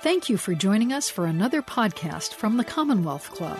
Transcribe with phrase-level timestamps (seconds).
[0.00, 3.58] Thank you for joining us for another podcast from the Commonwealth Club.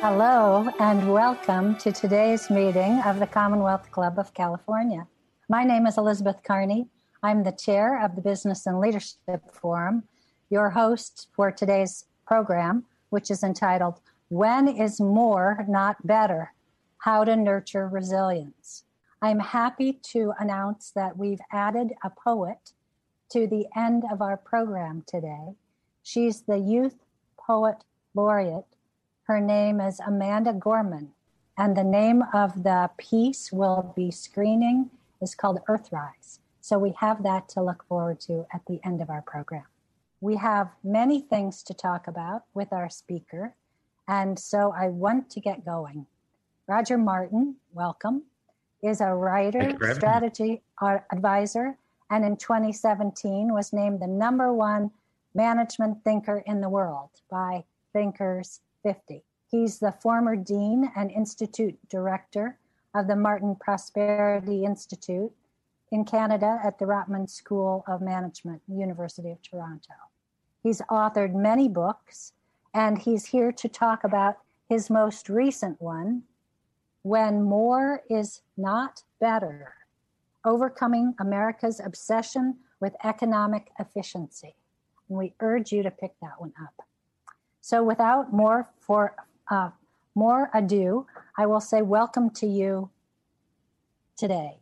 [0.00, 5.06] Hello, and welcome to today's meeting of the Commonwealth Club of California.
[5.48, 6.88] My name is Elizabeth Carney.
[7.22, 10.02] I'm the chair of the Business and Leadership Forum,
[10.50, 16.52] your host for today's program, which is entitled When is More Not Better?
[16.98, 18.82] How to Nurture Resilience.
[19.22, 22.72] I'm happy to announce that we've added a poet
[23.32, 25.54] to the end of our program today.
[26.02, 26.96] She's the Youth
[27.38, 27.76] Poet
[28.14, 28.66] Laureate.
[29.22, 31.12] Her name is Amanda Gorman,
[31.56, 34.90] and the name of the piece we'll be screening
[35.22, 36.40] is called Earthrise.
[36.60, 39.64] So we have that to look forward to at the end of our program.
[40.20, 43.54] We have many things to talk about with our speaker,
[44.06, 46.04] and so I want to get going.
[46.66, 48.24] Roger Martin, welcome,
[48.82, 50.60] is a writer, strategy
[51.10, 51.78] advisor,
[52.12, 54.90] and in 2017 was named the number one
[55.34, 59.24] management thinker in the world by Thinkers 50.
[59.50, 62.58] He's the former dean and institute director
[62.94, 65.32] of the Martin Prosperity Institute
[65.90, 69.94] in Canada at the Rotman School of Management, University of Toronto.
[70.62, 72.34] He's authored many books,
[72.74, 74.36] and he's here to talk about
[74.68, 76.24] his most recent one,
[77.02, 79.76] When More is Not Better
[80.44, 84.54] Overcoming America's Obsession with Economic Efficiency.
[85.08, 86.84] And we urge you to pick that one up.
[87.60, 89.14] So, without more for
[89.50, 89.70] uh,
[90.14, 91.06] more ado,
[91.38, 92.90] I will say welcome to you
[94.16, 94.58] today.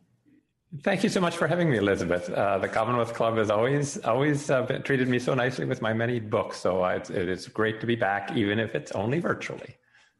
[0.83, 2.29] Thank you so much for having me, Elizabeth.
[2.29, 6.19] Uh, the Commonwealth Club has always always uh, treated me so nicely with my many
[6.19, 9.75] books, so it is great to be back, even if it's only virtually.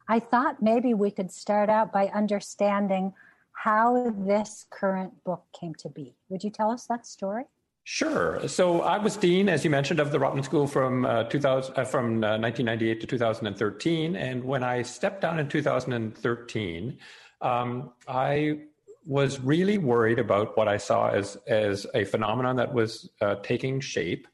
[0.08, 3.14] I thought maybe we could start out by understanding
[3.62, 6.16] how this current book came to be.
[6.30, 7.44] Would you tell us that story?
[7.84, 8.40] Sure.
[8.48, 11.84] So I was dean, as you mentioned, of the Rotman School from uh, 2000 uh,
[11.84, 14.16] from 1998 uh, to 2013.
[14.16, 16.98] And when I stepped down in 2013,
[17.40, 18.62] um, I
[19.06, 23.78] was really worried about what I saw as as a phenomenon that was uh, taking
[23.78, 24.26] shape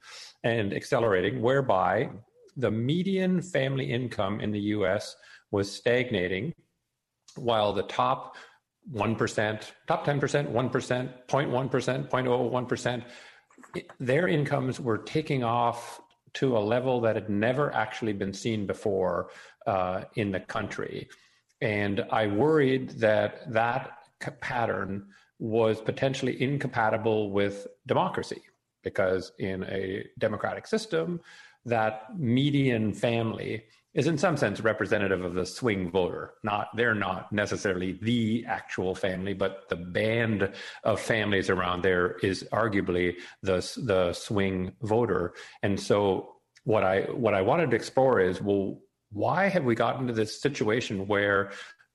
[0.43, 2.09] and accelerating, whereby
[2.57, 5.17] the median family income in the U.S.
[5.51, 6.55] was stagnating,
[7.37, 8.37] while the top
[8.93, 10.51] 1%, top 10%, 1%,
[11.29, 13.05] 0.1%, 0.01%,
[14.01, 16.01] their incomes were taking off
[16.35, 19.31] to a level that had never actually been seen before
[19.67, 21.09] uh, in the country.
[21.61, 23.99] And I worried that that
[24.41, 25.07] pattern
[25.39, 28.43] was potentially incompatible with democracy
[28.83, 31.21] because in a democratic system,
[31.65, 36.35] that median family is in some sense representative of the swing voter.
[36.43, 40.53] Not they're not necessarily the actual family, but the band
[40.85, 45.35] of families around there is arguably the the swing voter.
[45.63, 48.79] And so what I what I wanted to explore is well,
[49.11, 51.51] why have we gotten to this situation where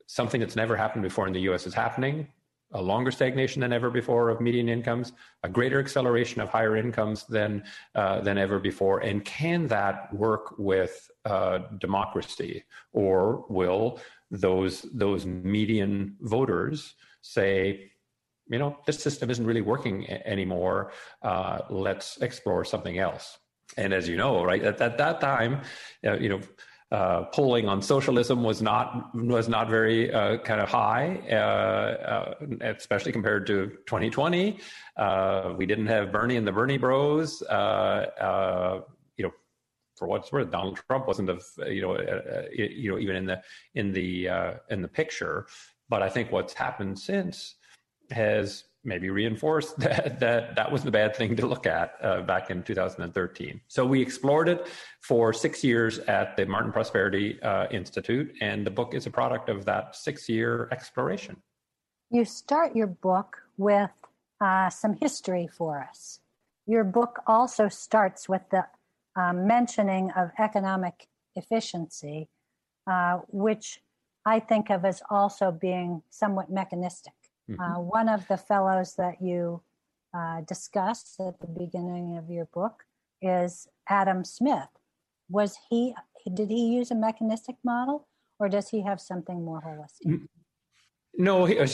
[0.07, 1.67] something that's never happened before in the U.S.
[1.67, 2.27] is happening?
[2.73, 5.13] A longer stagnation than ever before of median incomes,
[5.43, 7.63] a greater acceleration of higher incomes than
[7.95, 13.99] uh, than ever before, and can that work with uh, democracy, or will
[14.31, 17.91] those those median voters say,
[18.49, 20.91] you know, this system isn't really working a- anymore.
[21.21, 23.37] Uh, let's explore something else.
[23.77, 25.61] And as you know, right at, at that time,
[26.05, 26.41] uh, you know
[26.93, 32.33] uh, polling on socialism was not was not very uh, kind of high, uh, uh
[32.61, 34.59] especially compared to 2020.
[34.95, 37.41] Uh, we didn't have Bernie and the Bernie Bros.
[37.41, 38.81] Uh,
[39.17, 39.31] you know,
[39.95, 41.97] for what's worth, Donald Trump wasn't of you know
[42.53, 43.41] you know even in the
[43.73, 44.27] in the
[44.69, 45.47] in the picture.
[45.89, 47.55] But I think what's happened since
[48.11, 52.49] has maybe reinforced that that that was the bad thing to look at uh, back
[52.49, 53.61] in 2013.
[53.67, 54.67] So we explored it
[55.01, 59.49] for six years at the Martin Prosperity uh, Institute, and the book is a product
[59.49, 61.41] of that six-year exploration.
[62.09, 63.89] You start your book with
[64.39, 66.19] uh, some history for us.
[66.67, 68.65] Your book also starts with the
[69.15, 72.29] um, mentioning of economic efficiency,
[72.89, 73.81] uh, which
[74.25, 77.13] I think of as also being somewhat mechanistic.
[77.49, 77.61] Mm-hmm.
[77.61, 79.61] Uh, one of the fellows that you
[80.13, 82.83] uh, discussed at the beginning of your book
[83.21, 84.69] is Adam Smith.
[85.29, 85.93] Was he?
[86.33, 88.07] Did he use a mechanistic model,
[88.39, 90.27] or does he have something more holistic?
[91.15, 91.67] No, he, uh,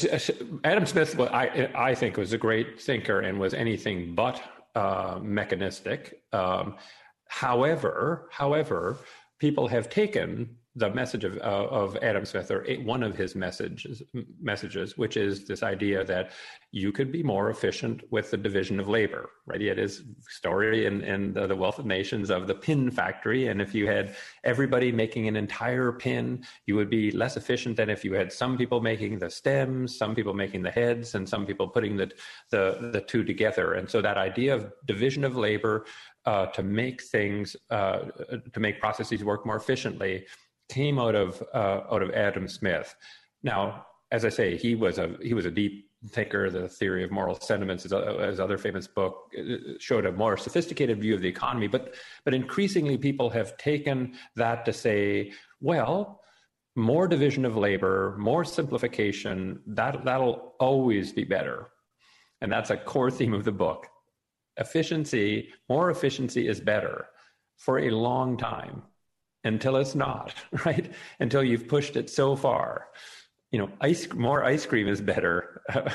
[0.63, 1.19] Adam Smith.
[1.19, 4.41] I I think was a great thinker and was anything but
[4.75, 6.21] uh, mechanistic.
[6.33, 6.75] Um,
[7.27, 8.97] however, however,
[9.39, 14.01] people have taken the message of, uh, of Adam Smith, or one of his messages,
[14.41, 16.31] messages, which is this idea that
[16.71, 19.59] you could be more efficient with the division of labor, right?
[19.59, 23.47] He had his story in, in the, the Wealth of Nations of the pin factory.
[23.47, 27.89] And if you had everybody making an entire pin, you would be less efficient than
[27.89, 31.45] if you had some people making the stems, some people making the heads, and some
[31.45, 32.11] people putting the,
[32.51, 33.73] the, the two together.
[33.73, 35.85] And so that idea of division of labor
[36.25, 37.99] uh, to make things, uh,
[38.53, 40.25] to make processes work more efficiently
[40.69, 42.95] came out of, uh, out of Adam Smith.
[43.43, 47.11] Now, as I say, he was a, he was a deep thinker, the theory of
[47.11, 51.27] moral sentiments, his, his other famous book, uh, showed a more sophisticated view of the
[51.27, 51.67] economy.
[51.67, 56.21] But, but increasingly, people have taken that to say, well,
[56.75, 61.71] more division of labor, more simplification, that, that'll always be better.
[62.41, 63.87] And that's a core theme of the book.
[64.57, 67.07] Efficiency, more efficiency is better
[67.57, 68.83] for a long time
[69.43, 70.33] until it's not,
[70.65, 70.91] right?
[71.19, 72.87] Until you've pushed it so far
[73.51, 75.89] you know, ice more ice cream is better uh,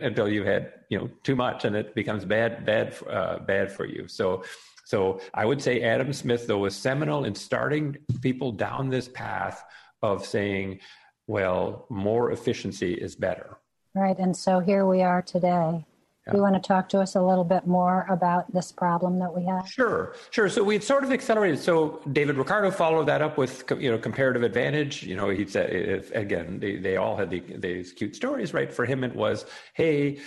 [0.00, 3.84] until you've had you know too much and it becomes bad bad uh, bad for
[3.84, 4.08] you.
[4.08, 4.44] So
[4.84, 9.64] so I would say Adam Smith though was seminal in starting people down this path
[10.02, 10.80] of saying,
[11.26, 13.56] well, more efficiency is better.
[13.94, 15.86] Right, and so here we are today.
[16.26, 16.34] Yeah.
[16.34, 19.44] You want to talk to us a little bit more about this problem that we
[19.44, 19.68] have?
[19.68, 20.48] Sure, sure.
[20.48, 21.58] So we sort of accelerated.
[21.58, 25.02] So David Ricardo followed that up with you know comparative advantage.
[25.02, 28.72] You know, he said if, again they, they all had the, these cute stories, right?
[28.72, 29.44] For him, it was
[29.74, 30.18] hey,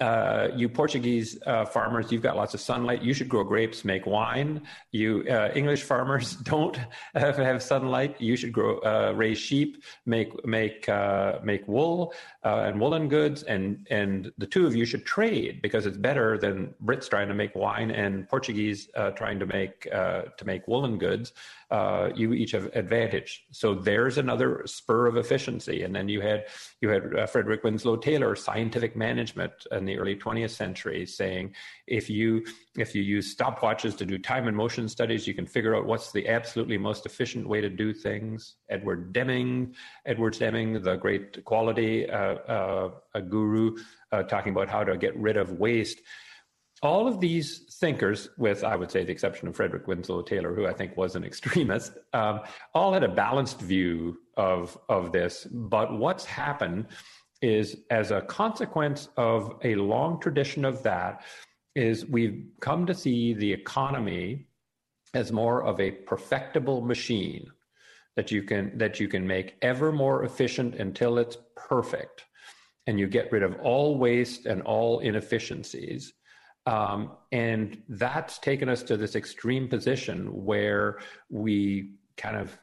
[0.00, 3.00] uh, you Portuguese uh, farmers, you've got lots of sunlight.
[3.02, 4.60] You should grow grapes, make wine.
[4.92, 6.78] You uh, English farmers don't
[7.14, 8.20] have, have, sunlight.
[8.20, 12.12] You should grow, uh, raise sheep, make make uh, make wool
[12.44, 16.36] uh, and woolen goods, and and the two of you should trade because it's better
[16.36, 21.32] than Brits trying to make wine and Portuguese trying to make to make woolen goods
[21.70, 23.44] uh, you each have advantage.
[23.50, 25.82] So there's another spur of efficiency.
[25.82, 26.46] And then you had
[26.80, 31.54] you had uh, Frederick Winslow Taylor, scientific management in the early 20th century, saying
[31.86, 32.44] if you
[32.76, 36.12] if you use stopwatches to do time and motion studies, you can figure out what's
[36.12, 38.56] the absolutely most efficient way to do things.
[38.68, 39.74] Edward Deming,
[40.04, 42.90] Edward Deming, the great quality uh, uh
[43.28, 43.76] guru,
[44.12, 46.00] uh, talking about how to get rid of waste
[46.82, 50.66] all of these thinkers, with I would say the exception of Frederick Winslow Taylor, who
[50.66, 52.40] I think was an extremist, um,
[52.74, 55.46] all had a balanced view of of this.
[55.50, 56.86] But what's happened
[57.42, 61.22] is, as a consequence of a long tradition of that,
[61.74, 64.46] is we've come to see the economy
[65.14, 67.46] as more of a perfectible machine
[68.16, 72.24] that you can that you can make ever more efficient until it's perfect
[72.86, 76.12] and you get rid of all waste and all inefficiencies
[76.66, 80.98] um, and that's taken us to this extreme position where
[81.30, 82.56] we kind of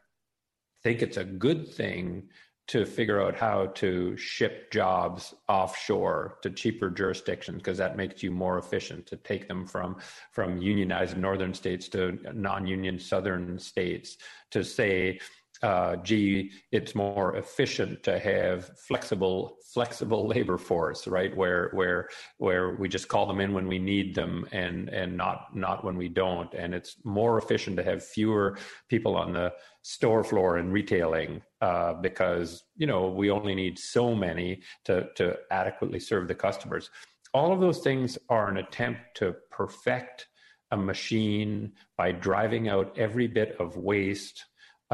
[0.83, 2.29] think it's a good thing
[2.65, 8.31] to figure out how to ship jobs offshore to cheaper jurisdictions because that makes you
[8.31, 9.97] more efficient to take them from
[10.31, 14.17] from unionized northern states to non-union southern states
[14.49, 15.19] to say
[15.63, 21.35] uh, gee, it's more efficient to have flexible flexible labor force, right?
[21.35, 25.55] Where where where we just call them in when we need them and and not
[25.55, 26.53] not when we don't.
[26.53, 28.57] And it's more efficient to have fewer
[28.89, 34.13] people on the store floor and retailing uh, because you know we only need so
[34.13, 36.89] many to to adequately serve the customers.
[37.33, 40.27] All of those things are an attempt to perfect
[40.71, 44.43] a machine by driving out every bit of waste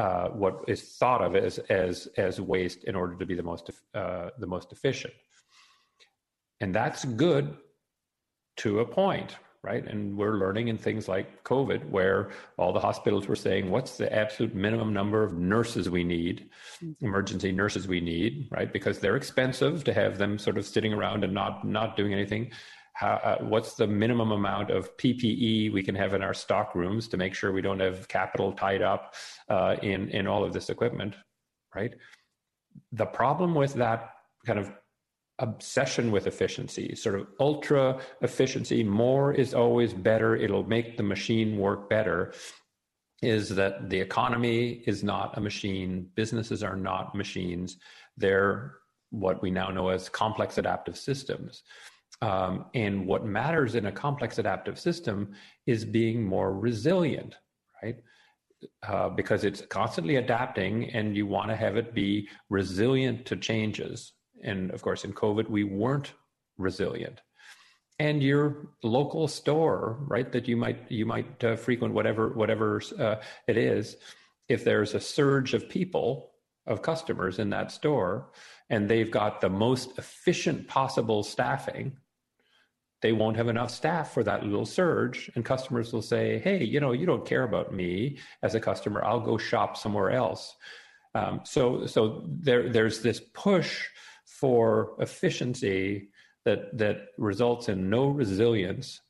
[0.00, 3.70] uh, what is thought of as as as waste in order to be the most
[3.94, 5.12] uh, the most efficient,
[6.62, 7.54] and that's good
[8.56, 9.84] to a point, right?
[9.86, 14.10] And we're learning in things like COVID, where all the hospitals were saying, "What's the
[14.10, 16.48] absolute minimum number of nurses we need,
[16.82, 17.04] mm-hmm.
[17.04, 18.72] emergency nurses we need, right?
[18.72, 22.52] Because they're expensive to have them sort of sitting around and not not doing anything."
[23.00, 27.08] How, uh, what's the minimum amount of PPE we can have in our stock rooms
[27.08, 29.14] to make sure we don't have capital tied up
[29.48, 31.14] uh, in in all of this equipment,
[31.74, 31.94] right?
[32.92, 34.10] The problem with that
[34.44, 34.70] kind of
[35.38, 40.36] obsession with efficiency, sort of ultra efficiency, more is always better.
[40.36, 42.34] It'll make the machine work better.
[43.22, 46.10] Is that the economy is not a machine?
[46.16, 47.78] Businesses are not machines.
[48.18, 48.74] They're
[49.08, 51.62] what we now know as complex adaptive systems.
[52.22, 55.34] Um, and what matters in a complex adaptive system
[55.66, 57.36] is being more resilient,
[57.82, 57.96] right?
[58.86, 64.12] Uh, because it's constantly adapting and you want to have it be resilient to changes.
[64.42, 66.12] And of course, in COVID, we weren't
[66.58, 67.22] resilient.
[67.98, 73.16] And your local store, right, that you might you might uh, frequent, whatever whatever uh,
[73.46, 73.96] it is,
[74.48, 76.32] if there's a surge of people,
[76.66, 78.30] of customers in that store,
[78.70, 81.96] and they've got the most efficient possible staffing,
[83.02, 85.30] they won't have enough staff for that little surge.
[85.34, 89.04] And customers will say, hey, you know, you don't care about me as a customer.
[89.04, 90.54] I'll go shop somewhere else.
[91.14, 93.86] Um, so, so there, there's this push
[94.24, 96.10] for efficiency
[96.44, 99.00] that that results in no resilience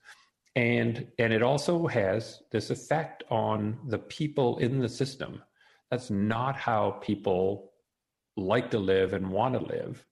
[0.56, 5.42] and and it also has this effect on the people in the system
[5.90, 7.73] that's not how people
[8.37, 10.04] like to live and want to live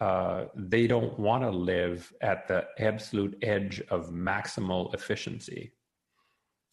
[0.00, 5.72] uh, they don't want to live at the absolute edge of maximal efficiency.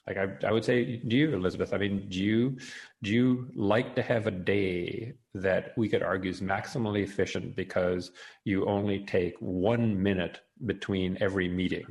[0.08, 2.58] Like I, I would say do you elizabeth i mean do you
[3.04, 8.12] do you like to have a day that we could argue is maximally efficient because
[8.44, 11.86] you only take one minute between every meeting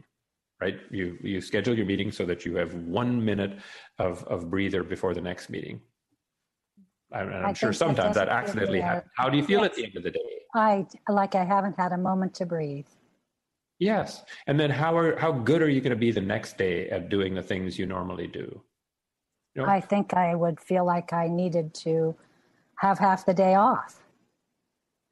[0.60, 0.78] right?
[0.90, 3.58] You you schedule your meeting so that you have one minute
[3.98, 5.80] of of breather before the next meeting.
[7.12, 9.10] I'm, I'm sure sometimes that, that accidentally happens.
[9.16, 9.70] How do you feel yes.
[9.70, 12.86] at the end of the day i like i haven't had a moment to breathe
[13.80, 14.22] Yes.
[14.46, 17.08] And then how are how good are you going to be the next day at
[17.08, 18.60] doing the things you normally do?
[19.56, 19.68] You know?
[19.68, 22.14] I think I would feel like I needed to
[22.76, 24.02] have half the day off.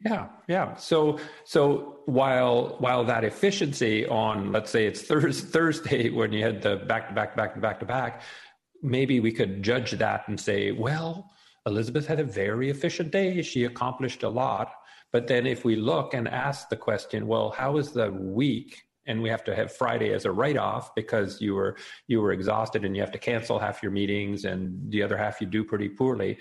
[0.04, 0.76] Yeah, yeah.
[0.76, 5.00] So so while while that efficiency on let's say it's
[5.54, 8.22] Thursday when you had the back to back to back to back to back,
[8.82, 11.30] maybe we could judge that and say, well,
[11.64, 13.40] Elizabeth had a very efficient day.
[13.40, 14.72] She accomplished a lot.
[15.12, 18.82] But then if we look and ask the question, well, how is the week?
[19.06, 21.76] And we have to have Friday as a write-off because you were
[22.08, 25.40] you were exhausted and you have to cancel half your meetings and the other half
[25.40, 26.36] you do pretty poorly.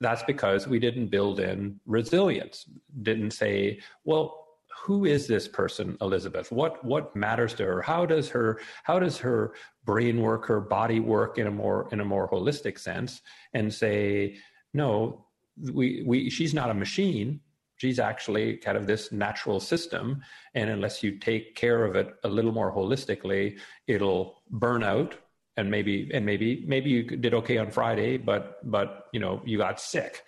[0.00, 2.68] That's because we didn't build in resilience.
[3.02, 4.44] Didn't say, well,
[4.82, 9.16] who is this person elizabeth what what matters to her how does her how does
[9.16, 13.22] her brain work her body work in a more in a more holistic sense
[13.54, 14.36] and say
[14.74, 15.24] no
[15.72, 17.40] we we she's not a machine
[17.76, 20.22] she's actually kind of this natural system
[20.54, 25.16] and unless you take care of it a little more holistically it'll burn out
[25.56, 29.58] and maybe and maybe maybe you did okay on friday but but you know you
[29.58, 30.24] got sick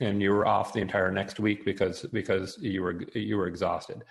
[0.00, 4.04] and you were off the entire next week because because you were you were exhausted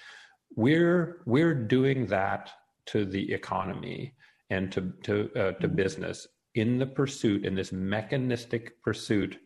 [0.55, 2.51] we're we're doing that
[2.85, 4.13] to the economy
[4.49, 5.75] and to to uh, to mm-hmm.
[5.75, 9.37] business in the pursuit in this mechanistic pursuit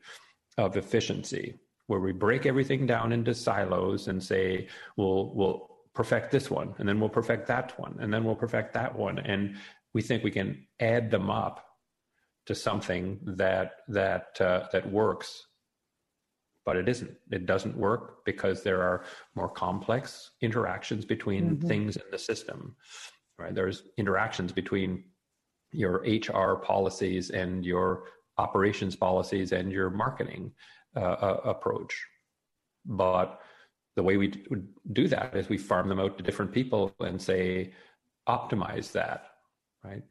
[0.58, 1.60] of efficiency
[1.92, 6.88] where we break everything down into silos and say, we'll, we'll perfect this one, and
[6.88, 9.20] then we'll perfect that one, and then we'll perfect that one.
[9.20, 9.58] And
[9.94, 11.66] we think we can add them up
[12.46, 15.48] to something that, that, uh, that works.
[16.64, 17.12] But it isn't.
[17.30, 19.04] It doesn't work because there are
[19.36, 21.68] more complex interactions between mm-hmm.
[21.68, 22.78] things in the system.
[23.38, 23.54] Right?
[23.54, 25.04] There's interactions between
[25.74, 28.04] your HR policies and your
[28.38, 30.54] operations policies and your marketing
[30.96, 32.06] uh, approach.
[32.86, 33.40] But
[33.96, 37.22] the way we would do that is we farm them out to different people and
[37.22, 37.74] say,
[38.28, 39.26] optimize that,
[39.84, 40.04] right?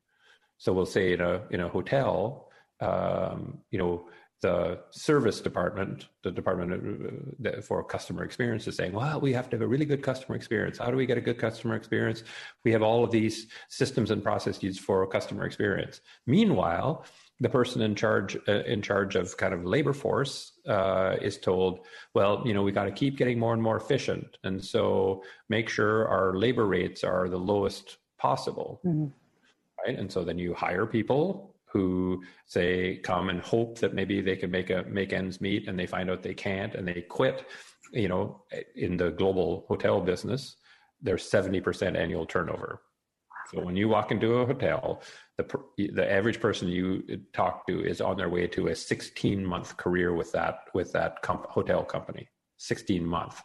[0.59, 4.09] So we'll say in a in a hotel, um, you know,
[4.43, 9.57] the service department, the department uh, for customer experience is saying, well, we have to
[9.57, 10.79] have a really good customer experience.
[10.79, 12.23] How do we get a good customer experience?
[12.65, 16.01] We have all of these systems and processes for customer experience.
[16.27, 17.05] Meanwhile,
[17.41, 21.81] the person in charge uh, in charge of kind of labor force uh, is told,
[22.15, 25.69] well, you know, we got to keep getting more and more efficient, and so make
[25.69, 29.07] sure our labor rates are the lowest possible, mm-hmm.
[29.85, 29.99] right?
[29.99, 34.51] And so then you hire people who say come and hope that maybe they can
[34.51, 37.47] make a make ends meet, and they find out they can't, and they quit.
[37.93, 38.45] You know,
[38.77, 40.57] in the global hotel business,
[41.01, 42.83] there's seventy percent annual turnover.
[43.51, 45.03] So when you walk into a hotel,
[45.37, 45.45] the
[45.93, 47.03] the average person you
[47.33, 51.23] talk to is on their way to a 16 month career with that with that
[51.23, 52.29] comp- hotel company.
[52.59, 53.41] 16 month.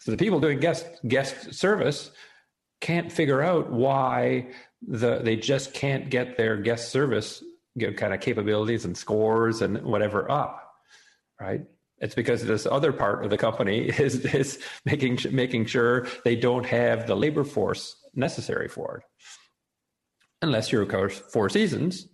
[0.00, 2.12] So the people doing guest guest service
[2.80, 4.48] can't figure out why
[4.86, 7.42] the they just can't get their guest service
[7.96, 10.66] kind of capabilities and scores and whatever up
[11.40, 11.62] right?
[11.98, 16.66] It's because this other part of the company is is making making sure they don't
[16.66, 19.04] have the labor force necessary for it
[20.42, 22.08] unless you're of course Four Seasons,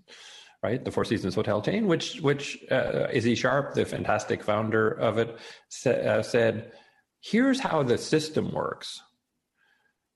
[0.62, 0.84] right?
[0.84, 5.36] The Four Seasons hotel chain, which which uh, Issy Sharp, the fantastic founder of it,
[5.68, 6.72] sa- uh, said,
[7.20, 9.00] "Here's how the system works.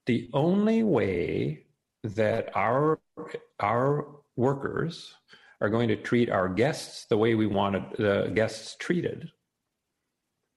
[0.06, 1.66] The only way
[2.04, 3.00] that our
[3.60, 5.14] our workers
[5.60, 9.30] are going to treat our guests the way we wanted the guests treated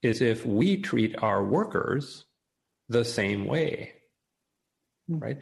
[0.02, 2.26] is if we treat our workers
[2.90, 3.94] the same way,
[5.10, 5.22] mm.
[5.22, 5.40] right?"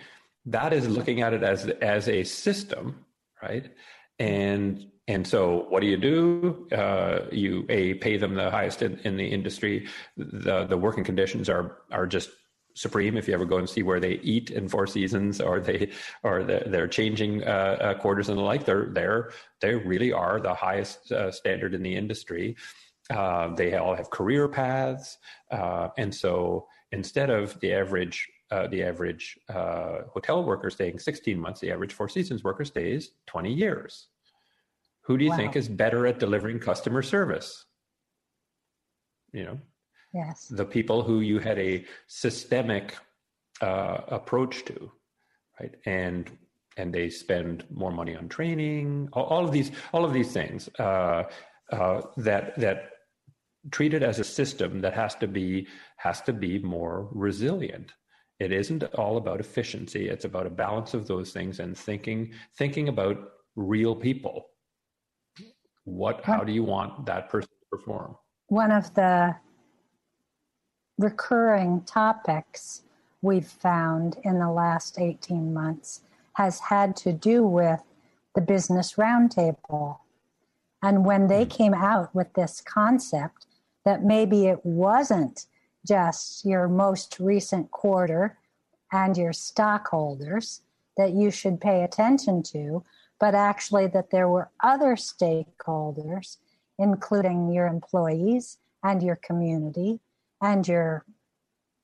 [0.48, 3.06] That is looking at it as as a system,
[3.42, 3.66] right?
[4.20, 6.68] And And so, what do you do?
[6.72, 9.88] Uh, you a pay them the highest in, in the industry.
[10.18, 12.30] The the working conditions are are just
[12.74, 13.18] supreme.
[13.18, 15.92] If you ever go and see where they eat in Four Seasons, or they
[16.24, 20.54] or they're, changing uh, uh, quarters and the like, they're they're they really are the
[20.54, 22.56] highest uh, standard in the industry.
[23.10, 25.18] Uh, they all have career paths,
[25.52, 31.60] uh, and so instead of the average uh, the average hotel worker staying 16 months,
[31.60, 34.08] the average Four Seasons worker stays 20 years.
[35.02, 35.38] Who do you wow.
[35.38, 37.66] think is better at delivering customer service?
[39.32, 39.60] You know,
[40.14, 42.98] yes, the people who you had a systemic
[43.62, 44.92] uh, approach to,
[45.60, 45.76] right?
[45.86, 46.30] And
[46.76, 49.10] and they spend more money on training.
[49.14, 51.24] All, all of these, all of these things uh,
[51.72, 52.92] uh, that that
[53.80, 57.94] it as a system that has to be has to be more resilient.
[58.40, 60.10] It isn't all about efficiency.
[60.10, 63.18] It's about a balance of those things and thinking thinking about
[63.56, 64.50] real people
[65.88, 68.16] what how do you want that person to perform
[68.48, 69.36] one of the
[70.98, 72.84] recurring topics
[73.22, 76.02] we've found in the last 18 months
[76.34, 77.82] has had to do with
[78.36, 79.98] the business roundtable
[80.84, 81.50] and when they hmm.
[81.50, 83.46] came out with this concept
[83.86, 85.46] that maybe it wasn't
[85.88, 88.38] just your most recent quarter
[88.92, 90.62] and your stockholders
[90.98, 92.84] that you should pay attention to,
[93.20, 96.38] but actually that there were other stakeholders,
[96.80, 100.00] including your employees and your community
[100.42, 101.06] and your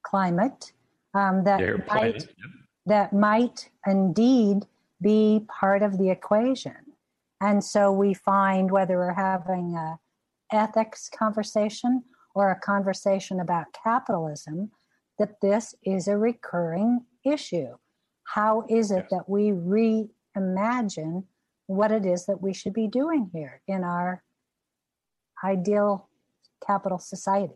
[0.03, 0.73] climate,
[1.13, 2.51] um, that might planet, yep.
[2.85, 4.65] that might indeed
[5.01, 6.75] be part of the equation.
[7.41, 9.99] And so we find whether we're having a
[10.51, 12.03] ethics conversation
[12.35, 14.71] or a conversation about capitalism,
[15.19, 17.75] that this is a recurring issue.
[18.25, 19.11] How is it yes.
[19.11, 21.25] that we reimagine
[21.67, 24.23] what it is that we should be doing here in our
[25.43, 26.09] ideal
[26.65, 27.53] capital society.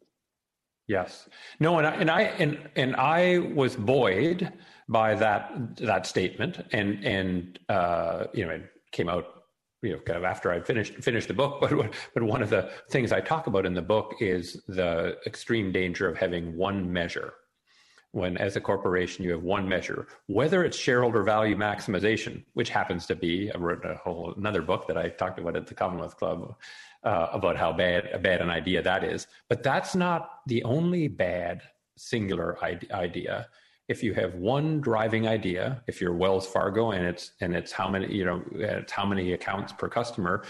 [0.87, 1.27] Yes.
[1.59, 4.51] No, and I and I and and I was buoyed
[4.87, 9.36] by that that statement, and and uh, you know it came out
[9.81, 11.59] you know kind of after I finished finished the book.
[11.61, 15.71] But but one of the things I talk about in the book is the extreme
[15.71, 17.33] danger of having one measure
[18.11, 23.05] when as a corporation you have one measure whether it's shareholder value maximization which happens
[23.05, 26.17] to be i wrote a whole another book that i talked about at the commonwealth
[26.17, 26.55] club
[27.03, 31.61] uh, about how bad bad an idea that is but that's not the only bad
[31.97, 33.47] singular idea
[33.87, 37.87] if you have one driving idea if you're wells fargo and it's and it's how
[37.87, 40.43] many you know it's how many accounts per customer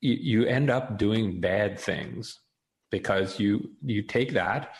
[0.00, 2.40] you, you end up doing bad things
[2.90, 4.74] because you you take that.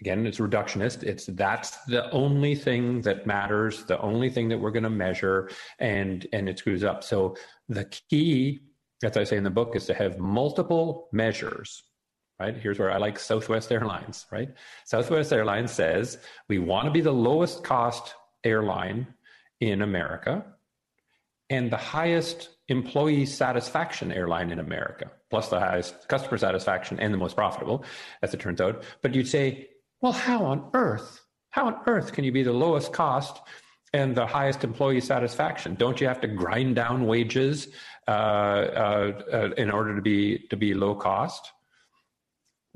[0.00, 1.02] Again it's reductionist.
[1.02, 5.50] It's that's the only thing that matters the only thing that we're going to measure
[5.78, 7.02] and and it screws up.
[7.02, 7.36] So
[7.68, 8.60] the key
[9.04, 11.82] as i say in the book is to have multiple measures
[12.38, 14.50] right here's where i like southwest airlines right
[14.84, 16.18] southwest airlines says
[16.48, 19.06] we want to be the lowest cost airline
[19.60, 20.44] in america
[21.48, 27.18] and the highest employee satisfaction airline in america plus the highest customer satisfaction and the
[27.18, 27.84] most profitable
[28.22, 29.68] as it turns out but you'd say
[30.02, 31.22] well, how on earth?
[31.50, 33.40] How on earth can you be the lowest cost
[33.92, 35.74] and the highest employee satisfaction?
[35.74, 37.68] Don't you have to grind down wages
[38.06, 41.50] uh, uh, uh, in order to be to be low cost?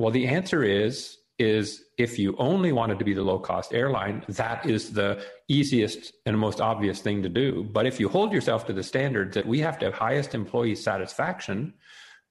[0.01, 4.25] Well, the answer is is if you only wanted to be the low cost airline,
[4.31, 7.69] that is the easiest and most obvious thing to do.
[7.71, 10.75] But if you hold yourself to the standards that we have to have highest employee
[10.75, 11.75] satisfaction,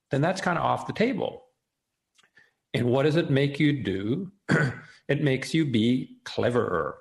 [0.09, 1.43] then that's kind of off the table.
[2.73, 4.31] And what does it make you do?
[5.07, 6.97] it makes you be cleverer.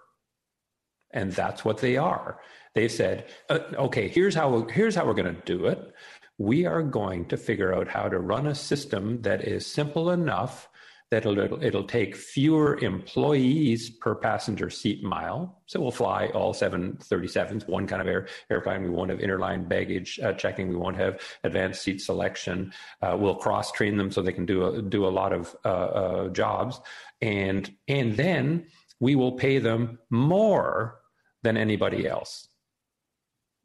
[1.13, 2.41] And that's what they are.
[2.75, 5.95] They said, uh, okay, here's how, here's how we're going to do it.
[6.39, 10.69] We are going to figure out how to run a system that is simple enough
[11.11, 15.63] that it'll, it'll take fewer employees per passenger seat mile.
[15.67, 18.83] So we'll fly all 737s, one kind of air, airplane.
[18.83, 20.69] We won't have interline baggage uh, checking.
[20.69, 22.73] We won't have advanced seat selection.
[23.01, 25.69] Uh, we'll cross train them so they can do a, do a lot of uh,
[25.69, 26.79] uh jobs.
[27.23, 28.67] And, and then
[29.01, 31.01] we will pay them more
[31.43, 32.49] than anybody else.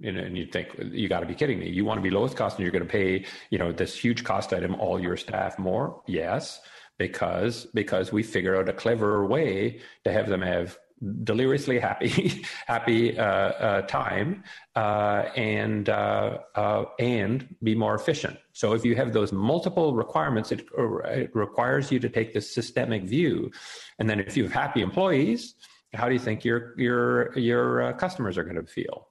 [0.01, 1.69] And you think you got to be kidding me.
[1.69, 4.23] You want to be lowest cost, and you're going to pay, you know, this huge
[4.23, 6.01] cost item all your staff more.
[6.07, 6.61] Yes,
[6.97, 10.77] because because we figure out a cleverer way to have them have
[11.23, 14.43] deliriously happy happy uh, uh, time
[14.75, 18.37] uh, and uh, uh, and be more efficient.
[18.53, 20.65] So if you have those multiple requirements, it,
[21.05, 23.51] it, requires you to take this systemic view.
[23.99, 25.55] And then if you have happy employees,
[25.93, 29.07] how do you think your your your uh, customers are going to feel?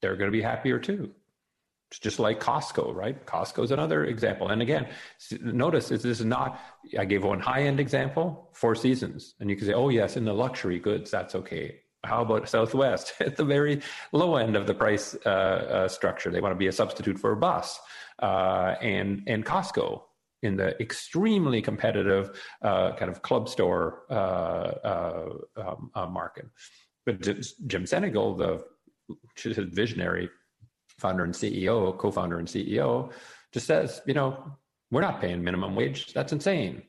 [0.00, 1.10] They're going to be happier too.
[1.90, 3.26] It's just like Costco, right?
[3.26, 4.48] Costco is another example.
[4.48, 4.88] And again,
[5.40, 6.60] notice this is not,
[6.96, 9.34] I gave one high end example, Four Seasons.
[9.40, 11.80] And you can say, oh, yes, in the luxury goods, that's okay.
[12.04, 13.82] How about Southwest at the very
[14.12, 16.30] low end of the price uh, uh, structure?
[16.30, 17.80] They want to be a substitute for a bus.
[18.20, 20.02] Uh, and, and Costco
[20.42, 25.28] in the extremely competitive uh, kind of club store uh, uh,
[25.94, 26.46] um, market.
[27.04, 28.64] But Jim Sinegal, the
[29.36, 30.28] visionary
[30.98, 33.10] founder and CEO, co-founder and CEO,
[33.52, 34.52] just says, you know,
[34.90, 36.12] we're not paying minimum wage.
[36.12, 36.82] That's insane.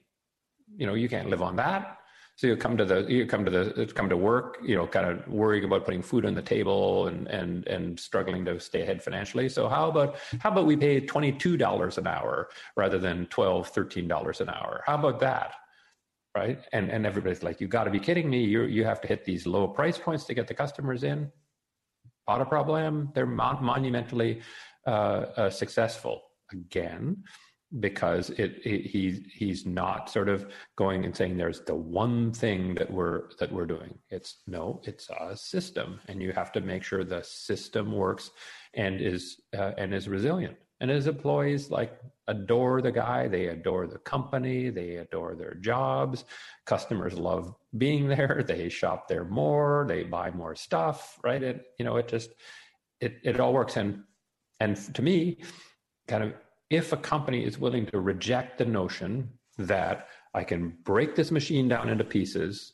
[0.78, 1.98] You know, you can't live on that.
[2.42, 5.06] So you come to the you come to the come to work, you know, kind
[5.06, 9.04] of worrying about putting food on the table and and and struggling to stay ahead
[9.04, 9.48] financially.
[9.48, 13.68] So how about how about we pay twenty two dollars an hour rather than 12
[13.68, 14.82] 13 dollars an hour?
[14.88, 15.54] How about that?
[16.36, 16.60] Right?
[16.72, 18.44] And and everybody's like, you got to be kidding me!
[18.44, 21.32] You you have to hit these low price points to get the customers in.
[22.40, 23.10] A problem.
[23.14, 24.42] They're mon- monumentally
[24.88, 27.18] uh, uh, successful again
[27.80, 32.76] because it, it, he's he's not sort of going and saying there's the one thing
[32.76, 36.84] that we're that we're doing it's no it's a system and you have to make
[36.84, 38.32] sure the system works
[38.74, 43.28] and is uh, and is resilient and his employees like adore the guy.
[43.28, 44.70] They adore the company.
[44.70, 46.26] They adore their jobs.
[46.66, 48.44] Customers love being there.
[48.48, 49.86] They shop there more.
[49.88, 51.42] They buy more stuff right?
[51.42, 52.32] It you know it just
[53.00, 53.78] it, it all works.
[53.78, 54.04] And
[54.60, 55.42] and to me
[56.08, 56.34] kind of
[56.70, 61.68] if a company is willing to reject the notion that I can break this machine
[61.68, 62.74] down into pieces,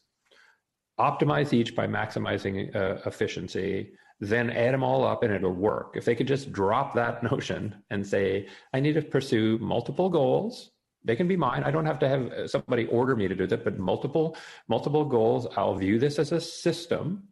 [1.00, 5.94] optimize each by maximizing uh, efficiency, then add them all up and it'll work.
[5.96, 10.72] If they could just drop that notion and say, I need to pursue multiple goals,
[11.04, 11.64] they can be mine.
[11.64, 14.36] I don't have to have somebody order me to do that, but multiple,
[14.68, 15.48] multiple goals.
[15.56, 17.24] I'll view this as a system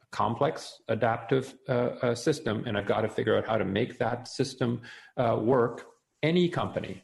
[0.00, 1.72] a complex adaptive uh,
[2.02, 4.82] uh, system, and I've got to figure out how to make that system
[5.16, 5.86] uh, work.
[6.22, 7.02] Any company,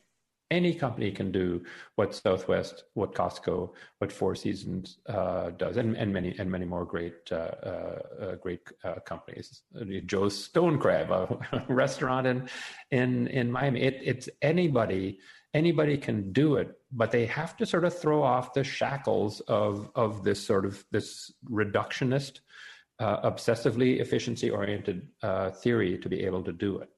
[0.52, 1.64] any company can do
[1.96, 6.84] what Southwest, what Costco, what Four Seasons uh, does, and, and many and many more
[6.84, 8.60] great uh, uh, great
[9.04, 9.62] companies.
[10.06, 12.48] Joe's Stone Crab, a restaurant in
[12.90, 13.80] in in Miami.
[13.82, 15.18] It, it's anybody
[15.54, 19.90] anybody can do it but they have to sort of throw off the shackles of
[19.94, 22.40] of this sort of this reductionist
[22.98, 26.88] uh, obsessively efficiency oriented uh, theory to be able to do it.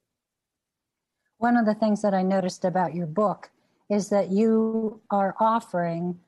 [1.44, 3.50] One of the things that I noticed about your book
[3.90, 6.18] is that you are offering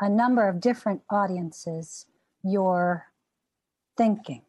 [0.00, 2.06] a number of different audiences
[2.42, 3.06] your
[3.96, 4.42] thinking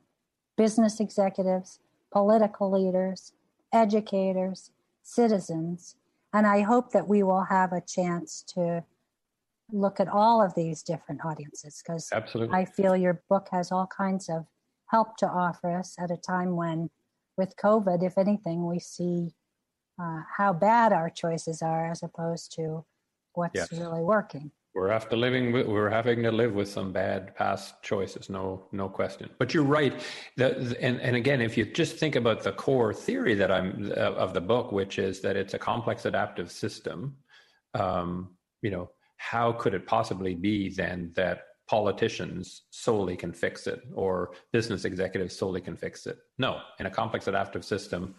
[0.58, 1.78] business executives,
[2.12, 3.34] political leaders,
[3.72, 4.72] educators,
[5.04, 5.96] citizens.
[6.34, 8.84] And I hope that we will have a chance to
[9.72, 12.12] look at all of these different audiences because
[12.52, 14.48] I feel your book has all kinds of
[14.88, 16.90] help to offer us at a time when,
[17.38, 19.36] with COVID, if anything, we see
[20.00, 22.86] uh, how bad our choices are as opposed to
[23.34, 23.72] what's yes.
[23.72, 24.52] really working.
[24.76, 25.52] We're after living.
[25.52, 28.30] With, we're having to live with some bad past choices.
[28.30, 29.30] No, no question.
[29.40, 29.94] But you're right.
[30.36, 33.92] The, the, and and again, if you just think about the core theory that I'm
[33.92, 37.16] uh, of the book, which is that it's a complex adaptive system.
[37.74, 43.82] Um, you know, how could it possibly be then that politicians solely can fix it
[43.94, 46.18] or business executives solely can fix it.
[46.38, 48.16] No, in a complex adaptive system,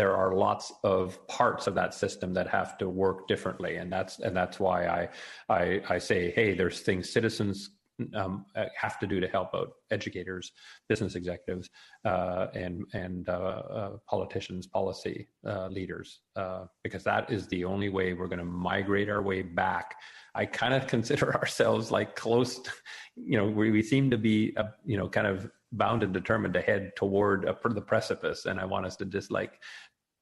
[0.00, 4.18] there are lots of parts of that system that have to work differently, and that's
[4.20, 5.08] and that's why I
[5.50, 7.68] I, I say, hey, there's things citizens
[8.14, 8.46] um,
[8.84, 10.52] have to do to help out educators,
[10.88, 11.68] business executives,
[12.06, 17.90] uh, and and uh, uh, politicians, policy uh, leaders, uh, because that is the only
[17.90, 19.96] way we're going to migrate our way back
[20.34, 22.70] I kind of consider ourselves like close, to,
[23.16, 26.54] you know, we, we seem to be, uh, you know, kind of bound and determined
[26.54, 28.46] to head toward uh, the precipice.
[28.46, 29.60] And I want us to just like,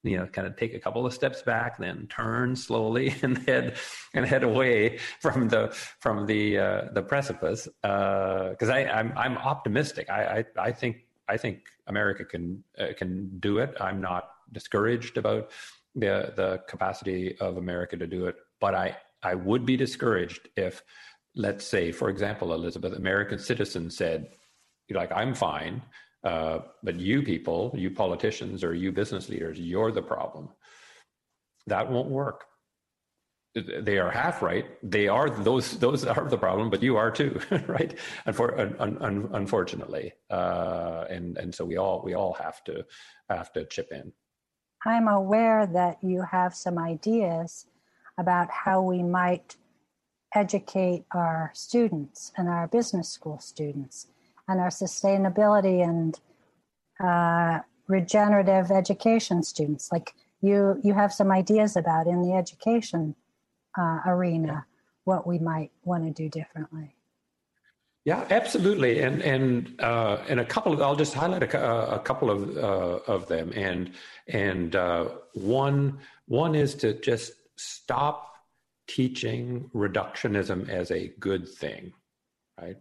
[0.03, 3.77] you know, kind of take a couple of steps back, then turn slowly and head
[4.13, 7.67] and head away from the from the uh, the precipice.
[7.81, 10.09] Because uh, I I'm I'm optimistic.
[10.09, 13.75] I, I I think I think America can uh, can do it.
[13.79, 15.51] I'm not discouraged about
[15.95, 20.83] the the capacity of America to do it, but I I would be discouraged if,
[21.35, 24.29] let's say, for example, Elizabeth, American citizen said,
[24.89, 25.81] like, I'm fine,
[26.23, 30.49] uh, but you people, you politicians or you business leaders, you're the problem.
[31.67, 32.45] That won't work.
[33.55, 34.65] They are half right.
[34.83, 35.79] They are those.
[35.79, 37.97] Those are the problem, but you are too, right?
[38.27, 42.85] Unfor- un- un- unfortunately, uh, and and so we all we all have to
[43.29, 44.13] have to chip in.
[44.85, 47.65] I'm aware that you have some ideas
[48.19, 49.57] about how we might
[50.35, 54.07] educate our students and our business school students
[54.49, 56.19] and our sustainability and
[56.99, 63.15] uh, regenerative education students, like you you have some ideas about in the education
[63.77, 64.65] uh, arena,
[65.03, 66.95] what we might want to do differently.
[68.05, 72.31] Yeah, absolutely, and and uh, and a couple of I'll just highlight a, a couple
[72.31, 73.91] of uh, of them, and
[74.27, 78.33] and uh, one one is to just stop
[78.87, 81.93] teaching reductionism as a good thing,
[82.59, 82.77] right?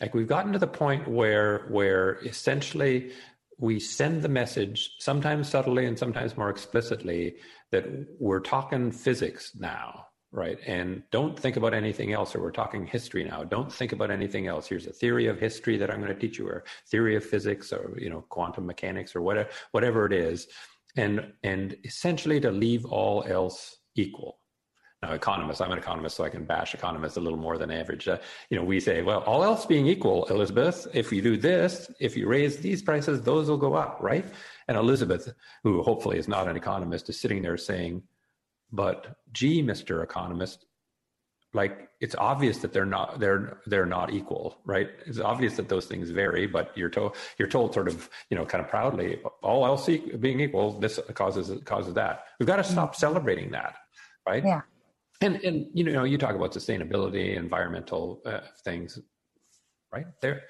[0.00, 3.12] Like we've gotten to the point where where essentially
[3.58, 7.36] we send the message, sometimes subtly and sometimes more explicitly,
[7.72, 7.84] that
[8.20, 10.58] we're talking physics now, right?
[10.64, 13.42] And don't think about anything else, or we're talking history now.
[13.42, 14.68] Don't think about anything else.
[14.68, 17.72] Here's a theory of history that I'm going to teach you, or theory of physics,
[17.72, 20.46] or you know, quantum mechanics, or whatever, whatever it is,
[20.96, 24.38] and and essentially to leave all else equal.
[25.02, 28.08] Now, economists, I'm an economist, so I can bash economists a little more than average.
[28.08, 28.18] Uh,
[28.50, 32.16] you know, we say, well, all else being equal, Elizabeth, if you do this, if
[32.16, 34.26] you raise these prices, those will go up, right?
[34.66, 35.32] And Elizabeth,
[35.62, 38.02] who hopefully is not an economist, is sitting there saying,
[38.72, 40.02] but gee, Mr.
[40.02, 40.66] Economist,
[41.54, 45.86] like it's obvious that they're not they're they're not equal right it's obvious that those
[45.86, 49.64] things vary but you're told you're told sort of you know kind of proudly all
[49.64, 49.88] else
[50.20, 53.76] being equal this causes causes that we've got to stop celebrating that
[54.26, 54.60] right yeah
[55.20, 58.98] and and you know you talk about sustainability environmental uh, things
[59.92, 60.06] right?
[60.20, 60.42] There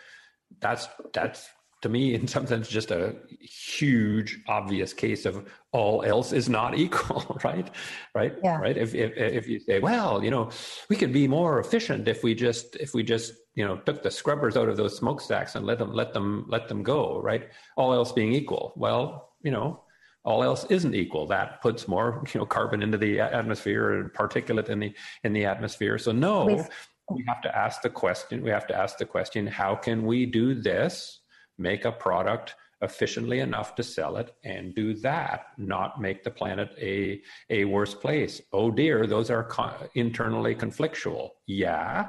[0.60, 1.48] that's that's
[1.82, 6.76] to me in some sense just a huge obvious case of all else is not
[6.78, 7.70] equal right?
[8.14, 8.34] Right?
[8.42, 8.58] Yeah.
[8.58, 8.76] right?
[8.76, 10.50] If, if if you say well you know
[10.88, 14.10] we could be more efficient if we just if we just you know took the
[14.10, 17.48] scrubbers out of those smokestacks and let them let them let them go right?
[17.76, 18.72] All else being equal.
[18.76, 19.82] Well you know
[20.24, 21.26] all else isn't equal.
[21.26, 25.44] That puts more, you know, carbon into the atmosphere and particulate in the in the
[25.44, 25.98] atmosphere.
[25.98, 26.68] So no, We've,
[27.10, 28.42] we have to ask the question.
[28.42, 31.20] We have to ask the question: How can we do this?
[31.58, 36.70] Make a product efficiently enough to sell it and do that not make the planet
[36.80, 39.48] a a worse place oh dear those are
[39.96, 42.06] internally conflictual yeah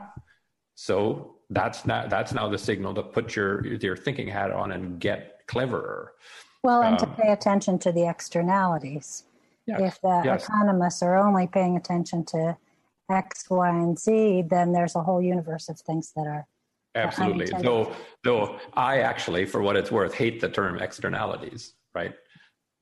[0.76, 5.00] so that's not that's now the signal to put your your thinking hat on and
[5.00, 6.13] get cleverer
[6.63, 9.24] well, and um, to pay attention to the externalities.
[9.65, 10.43] Yes, if the yes.
[10.43, 12.58] economists are only paying attention to
[13.10, 16.48] X, Y, and Z, then there's a whole universe of things that are
[16.95, 17.48] absolutely.
[17.62, 17.93] Though,
[18.24, 21.74] though I actually, for what it's worth, hate the term externalities.
[21.93, 22.13] Right?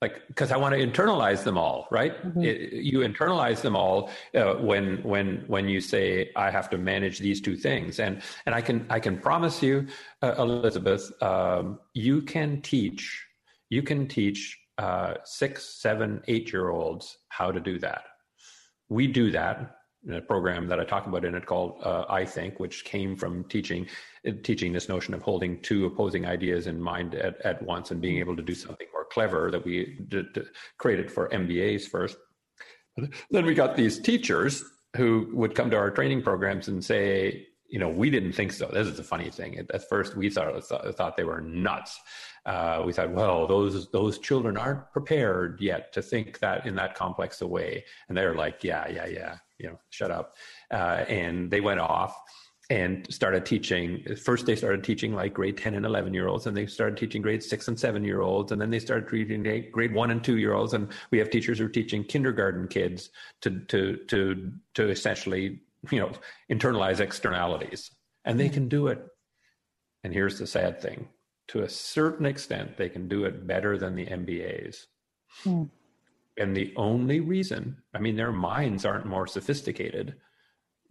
[0.01, 2.23] like because I want to internalize them all, right?
[2.23, 2.43] mm-hmm.
[2.43, 7.19] it, you internalize them all uh, when when when you say I have to manage
[7.19, 9.87] these two things, and and I can I can promise you,
[10.21, 13.26] uh, Elizabeth, um, you can teach
[13.69, 18.03] you can teach uh, six, seven, eight year olds how to do that.
[18.89, 19.77] We do that
[20.07, 23.15] in a program that I talk about in it called uh, I Think, which came
[23.15, 23.87] from teaching
[24.43, 28.17] teaching this notion of holding two opposing ideas in mind at, at once and being
[28.19, 29.97] able to do something more clever that we
[30.77, 32.17] created for MBAs first.
[33.29, 34.63] Then we got these teachers
[34.95, 38.67] who would come to our training programs and say, you know, we didn't think so.
[38.67, 39.59] This is the funny thing.
[39.73, 41.99] At first, we thought, thought they were nuts
[42.47, 46.95] uh, we thought, well, those those children aren't prepared yet to think that in that
[46.95, 50.35] complex a way, and they're like, yeah, yeah, yeah, you know, shut up,
[50.71, 52.17] uh, and they went off
[52.69, 54.01] and started teaching.
[54.23, 57.21] First, they started teaching like grade ten and eleven year olds, and they started teaching
[57.21, 60.37] grade six and seven year olds, and then they started teaching grade one and two
[60.37, 63.09] year olds, and we have teachers who are teaching kindergarten kids
[63.41, 65.59] to to to to essentially
[65.91, 66.11] you know
[66.51, 67.91] internalize externalities,
[68.25, 69.05] and they can do it.
[70.03, 71.07] And here's the sad thing
[71.49, 74.85] to a certain extent, they can do it better than the MBAs.
[75.43, 75.63] Hmm.
[76.37, 80.15] And the only reason, I mean, their minds aren't more sophisticated,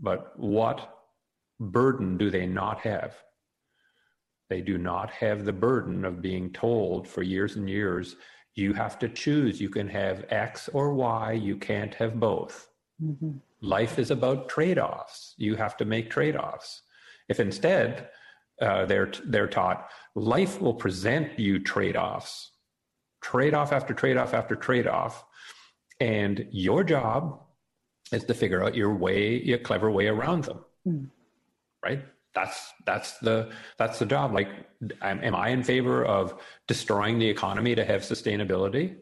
[0.00, 0.98] but what
[1.60, 3.16] burden do they not have?
[4.48, 8.16] They do not have the burden of being told for years and years,
[8.54, 9.60] you have to choose.
[9.60, 12.70] You can have X or Y, you can't have both.
[13.02, 13.32] Mm-hmm.
[13.60, 15.34] Life is about trade offs.
[15.36, 16.82] You have to make trade offs.
[17.28, 18.08] If instead,
[18.60, 22.52] uh, they're they're taught life will present you trade-offs
[23.20, 25.24] trade-off after trade-off after trade-off
[26.00, 27.40] and your job
[28.12, 31.06] is to figure out your way your clever way around them mm.
[31.84, 32.02] right
[32.34, 34.48] that's that's the that's the job like
[35.02, 38.96] am, am i in favor of destroying the economy to have sustainability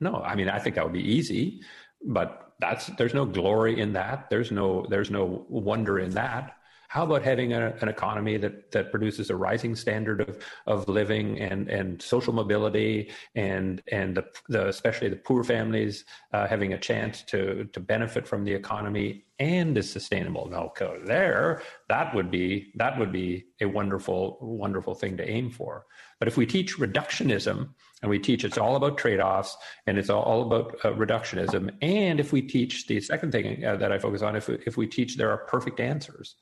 [0.00, 1.60] no i mean i think that would be easy
[2.04, 4.30] but that's there's no glory in that.
[4.30, 6.56] There's no there's no wonder in that.
[6.86, 11.40] How about having a, an economy that, that produces a rising standard of, of living
[11.40, 16.78] and, and social mobility and, and the, the especially the poor families uh, having a
[16.78, 20.48] chance to, to benefit from the economy and is sustainable.
[20.48, 25.50] No, code there that would be that would be a wonderful wonderful thing to aim
[25.50, 25.84] for.
[26.20, 30.42] But if we teach reductionism and we teach it's all about trade-offs and it's all
[30.42, 34.36] about uh, reductionism, and if we teach the second thing uh, that I focus on,
[34.36, 36.36] if if we teach there are perfect answers,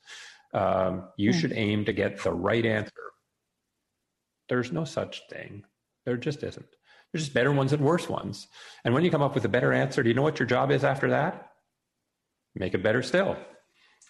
[0.53, 1.39] um, you mm.
[1.39, 2.91] should aim to get the right answer.
[4.47, 5.63] There's no such thing.
[6.05, 6.65] There just isn't.
[7.11, 8.47] There's just better ones and worse ones.
[8.85, 10.71] And when you come up with a better answer, do you know what your job
[10.71, 11.50] is after that?
[12.55, 13.37] Make it better still.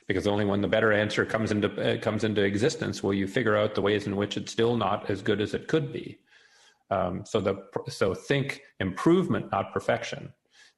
[0.07, 3.55] Because only when the better answer comes into uh, comes into existence will you figure
[3.55, 6.19] out the ways in which it's still not as good as it could be.
[6.89, 10.33] Um, so the so think improvement, not perfection.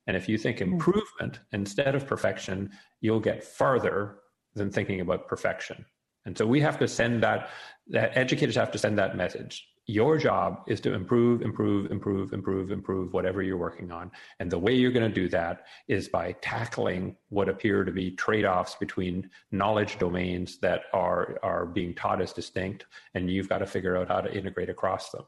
[0.07, 0.73] And if you think hmm.
[0.73, 2.69] improvement instead of perfection,
[3.01, 4.17] you'll get farther
[4.55, 5.85] than thinking about perfection.
[6.25, 7.49] And so we have to send that,
[7.87, 9.67] that educators have to send that message.
[9.85, 14.11] Your job is to improve, improve, improve, improve, improve whatever you're working on.
[14.39, 18.11] And the way you're going to do that is by tackling what appear to be
[18.11, 22.85] trade offs between knowledge domains that are, are being taught as distinct.
[23.13, 25.25] And you've got to figure out how to integrate across them.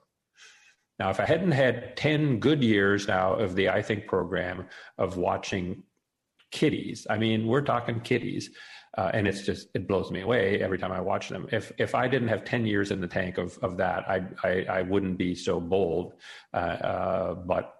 [0.99, 5.17] Now, if I hadn't had 10 good years now of the I Think program of
[5.17, 5.83] watching
[6.51, 8.51] kiddies, I mean, we're talking kiddies
[8.97, 11.47] uh, and it's just it blows me away every time I watch them.
[11.51, 14.65] If if I didn't have ten years in the tank of of that, I I,
[14.69, 16.13] I wouldn't be so bold.
[16.53, 17.75] Uh, uh, but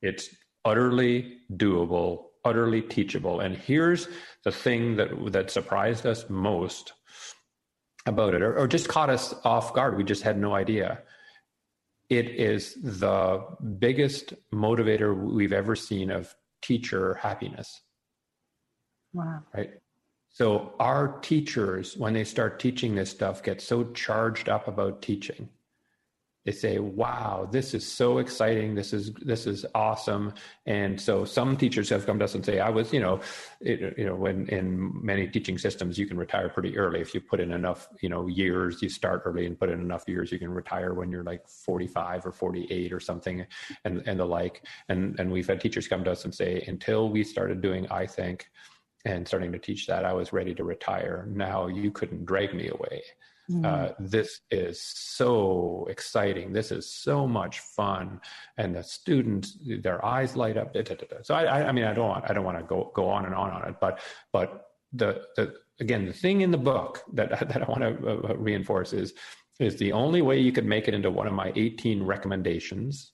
[0.00, 3.40] it's utterly doable, utterly teachable.
[3.40, 4.08] And here's
[4.44, 6.94] the thing that that surprised us most
[8.06, 9.96] about it, or, or just caught us off guard.
[9.96, 11.02] We just had no idea.
[12.08, 13.44] It is the
[13.78, 17.82] biggest motivator we've ever seen of teacher happiness.
[19.12, 19.42] Wow.
[19.54, 19.72] Right.
[20.38, 25.48] So our teachers, when they start teaching this stuff, get so charged up about teaching.
[26.44, 28.76] They say, "Wow, this is so exciting!
[28.76, 30.32] This is this is awesome!"
[30.64, 33.20] And so some teachers have come to us and say, "I was, you know,
[33.60, 37.20] it, you know, when in many teaching systems, you can retire pretty early if you
[37.20, 38.80] put in enough, you know, years.
[38.80, 42.24] You start early and put in enough years, you can retire when you're like 45
[42.26, 43.44] or 48 or something,
[43.84, 47.10] and and the like." And and we've had teachers come to us and say, "Until
[47.10, 48.48] we started doing, I think."
[49.04, 51.26] And starting to teach that, I was ready to retire.
[51.30, 53.02] Now you couldn't drag me away.
[53.50, 53.64] Mm.
[53.64, 56.52] Uh, this is so exciting.
[56.52, 58.20] This is so much fun,
[58.58, 60.74] and the students, their eyes light up.
[60.74, 62.92] Da, da, da, so I, I mean, I don't want, I don't want to go
[62.94, 64.00] go on and on on it, but
[64.32, 68.36] but the the again, the thing in the book that that I want to uh,
[68.36, 69.14] reinforce is
[69.58, 73.12] is the only way you could make it into one of my 18 recommendations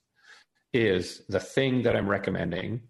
[0.73, 2.83] is the thing that I'm recommending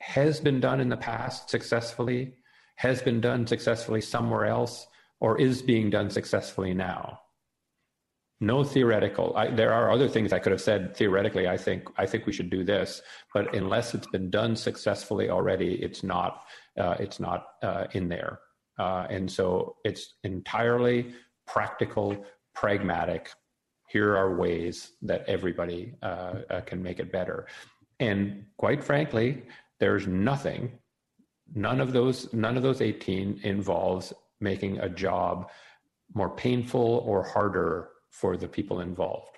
[0.00, 2.34] has been done in the past successfully,
[2.76, 4.86] has been done successfully somewhere else,
[5.20, 7.20] or is being done successfully now.
[8.40, 9.36] No theoretical.
[9.36, 11.48] I, there are other things I could have said theoretically.
[11.48, 13.02] I think I think we should do this,
[13.34, 16.44] but unless it's been done successfully already, it's not.
[16.78, 18.38] Uh, it's not uh, in there,
[18.78, 21.12] uh, and so it's entirely
[21.48, 23.30] practical, pragmatic.
[23.88, 27.48] Here are ways that everybody uh, uh, can make it better,
[27.98, 29.42] and quite frankly,
[29.80, 30.78] there's nothing
[31.54, 35.50] none of those none of those 18 involves making a job
[36.14, 39.36] more painful or harder for the people involved.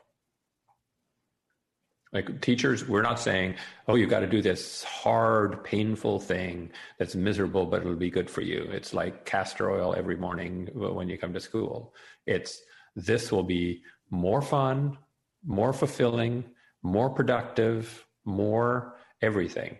[2.12, 3.54] Like teachers we're not saying
[3.86, 8.28] oh you've got to do this hard painful thing that's miserable but it'll be good
[8.28, 8.62] for you.
[8.72, 11.94] It's like castor oil every morning when you come to school.
[12.26, 12.60] It's
[12.96, 14.98] this will be more fun
[15.44, 16.44] more fulfilling
[16.82, 19.78] more productive more everything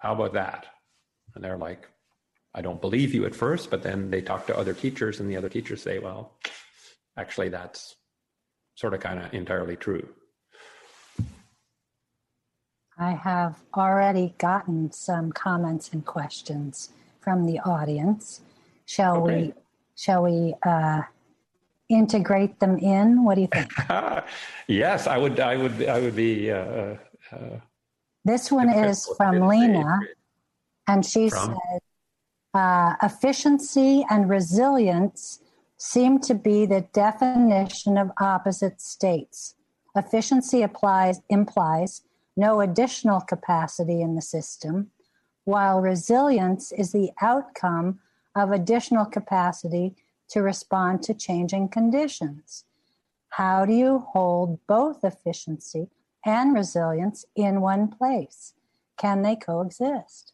[0.00, 0.66] how about that?
[1.34, 1.86] And they're like,
[2.54, 5.36] I don't believe you at first, but then they talk to other teachers, and the
[5.36, 6.32] other teachers say, well,
[7.16, 7.94] actually, that's
[8.74, 10.08] sort of kind of entirely true.
[12.98, 18.40] I have already gotten some comments and questions from the audience.
[18.86, 19.42] Shall okay.
[19.42, 19.52] we?
[19.96, 21.02] Shall we uh,
[21.88, 23.24] integrate them in?
[23.24, 23.70] What do you think?
[24.66, 25.38] yes, I would.
[25.38, 25.86] I would.
[25.86, 26.50] I would be.
[26.50, 26.96] Uh, uh,
[27.32, 27.60] uh
[28.30, 29.98] this one is from Lena,
[30.86, 31.56] and she from?
[31.56, 31.80] said,
[32.54, 35.40] uh, efficiency and resilience
[35.76, 39.54] seem to be the definition of opposite states.
[39.96, 42.02] Efficiency applies, implies
[42.36, 44.90] no additional capacity in the system,
[45.44, 47.98] while resilience is the outcome
[48.36, 49.96] of additional capacity
[50.28, 52.64] to respond to changing conditions.
[53.30, 55.88] How do you hold both efficiency
[56.24, 58.54] and resilience in one place?
[58.98, 60.32] Can they coexist?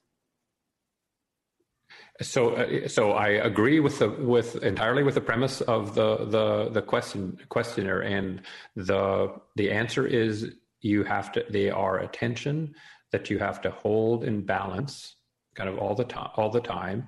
[2.23, 6.71] So, uh, so I agree with the with entirely with the premise of the the
[6.71, 8.41] the question questioner, and
[8.75, 11.45] the the answer is you have to.
[11.51, 12.75] They are attention
[13.13, 15.17] that you have to hold in balance
[15.55, 17.07] kind of all the time, all the time,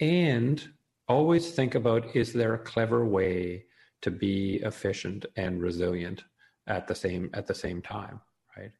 [0.00, 0.66] and
[1.08, 3.64] always think about is there a clever way
[4.02, 6.24] to be efficient and resilient
[6.68, 8.20] at the same at the same time,
[8.56, 8.72] right?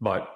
[0.00, 0.34] But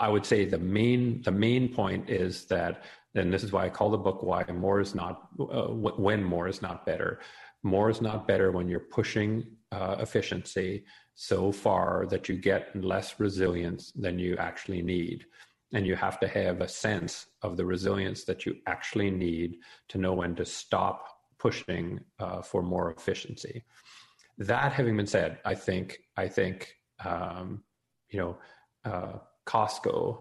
[0.00, 2.84] I would say the main the main point is that,
[3.14, 6.48] and this is why I call the book "Why More Is Not uh, When More
[6.48, 7.20] Is Not Better."
[7.64, 10.84] More is not better when you're pushing uh, efficiency
[11.14, 15.26] so far that you get less resilience than you actually need.
[15.72, 19.98] And you have to have a sense of the resilience that you actually need to
[19.98, 23.64] know when to stop pushing uh, for more efficiency.
[24.38, 26.74] That having been said, I think I think
[27.04, 27.62] um,
[28.10, 28.38] you know
[28.84, 30.18] uh, Costco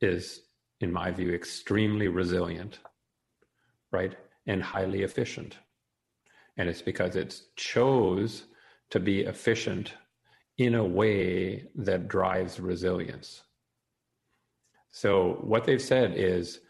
[0.00, 0.42] is,
[0.80, 2.80] in my view, extremely resilient,
[3.90, 4.16] right,
[4.46, 5.58] and highly efficient,
[6.56, 8.44] and it's because it chose
[8.90, 9.94] to be efficient
[10.58, 13.42] in a way that drives resilience.
[14.90, 16.60] So, what they've said is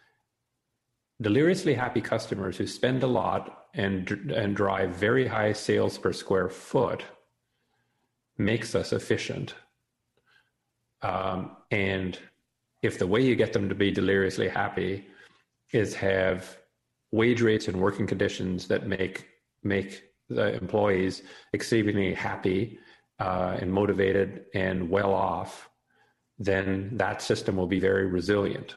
[1.20, 6.48] deliriously happy customers who spend a lot and, and drive very high sales per square
[6.48, 7.04] foot
[8.38, 9.54] makes us efficient.
[11.02, 12.18] Um, and
[12.82, 15.06] if the way you get them to be deliriously happy
[15.72, 16.58] is have
[17.12, 19.28] wage rates and working conditions that make
[19.62, 22.78] make the employees exceedingly happy
[23.20, 25.68] uh, and motivated and well off,
[26.38, 28.76] then that system will be very resilient.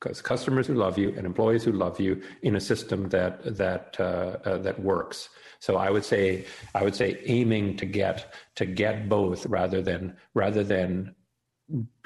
[0.00, 3.96] Because customers who love you and employees who love you in a system that that
[3.98, 5.28] uh, uh, that works.
[5.58, 6.44] So I would say
[6.74, 11.14] I would say aiming to get to get both rather than rather than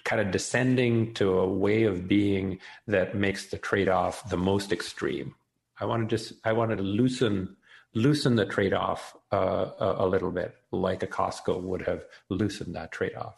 [0.05, 4.73] kind of descending to a way of being that makes the trade off the most
[4.73, 5.35] extreme.
[5.79, 7.57] I want to just I wanted to loosen
[7.95, 12.75] loosen the trade off uh, a, a, little bit, like a Costco would have loosened
[12.75, 13.37] that trade off.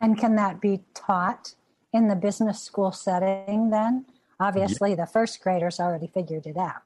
[0.00, 1.54] And can that be taught
[1.92, 4.06] in the business school setting then?
[4.40, 4.96] Obviously, yeah.
[4.96, 6.82] the first graders already figured it out.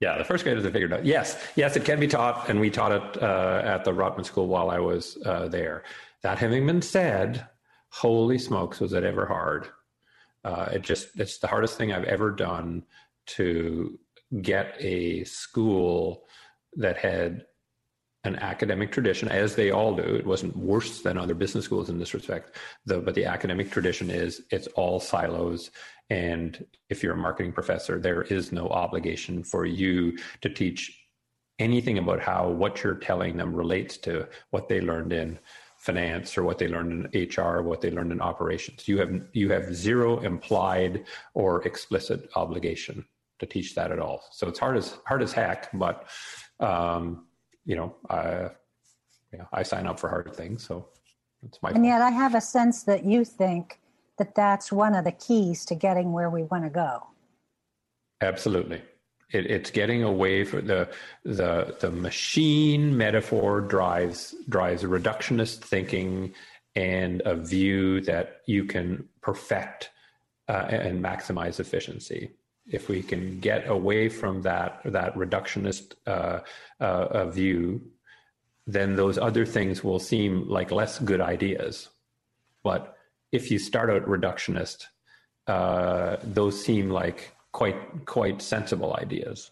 [0.00, 1.04] Yeah, the first graders have figured it out.
[1.04, 4.48] Yes, yes, it can be taught, and we taught it uh, at the Rotman School
[4.48, 5.84] while I was uh, there.
[6.22, 7.46] That having been said,
[7.88, 9.68] holy smokes, was it ever hard?
[10.44, 12.82] Uh, it just it's the hardest thing I've ever done
[13.26, 13.98] to
[14.40, 16.24] get a school
[16.74, 17.44] that had
[18.24, 20.02] an academic tradition, as they all do.
[20.02, 22.56] It wasn't worse than other business schools in this respect,
[22.86, 25.70] though, but the academic tradition is it's all silos.
[26.08, 30.98] And if you're a marketing professor, there is no obligation for you to teach
[31.58, 35.38] anything about how what you're telling them relates to what they learned in
[35.78, 38.86] finance or what they learned in HR, what they learned in operations.
[38.86, 41.04] You have you have zero implied
[41.34, 43.04] or explicit obligation
[43.40, 44.22] to teach that at all.
[44.30, 46.08] So it's hard as hard as heck, but
[46.60, 47.26] um,
[47.64, 48.50] you know, I
[49.32, 50.88] yeah, I sign up for hard things, so
[51.44, 51.70] it's my.
[51.70, 53.80] And yet, I have a sense that you think
[54.18, 57.06] that that's one of the keys to getting where we want to go.
[58.20, 58.82] Absolutely.
[59.32, 60.90] It, it's getting away from the
[61.24, 66.34] the the machine metaphor drives drives reductionist thinking
[66.74, 69.90] and a view that you can perfect
[70.48, 72.32] uh, and maximize efficiency
[72.72, 76.40] if we can get away from that that reductionist uh,
[76.80, 77.82] uh, view,
[78.66, 81.88] then those other things will seem like less good ideas.
[82.62, 82.96] But
[83.30, 84.86] if you start out reductionist,
[85.46, 89.50] uh, those seem like quite quite sensible ideas.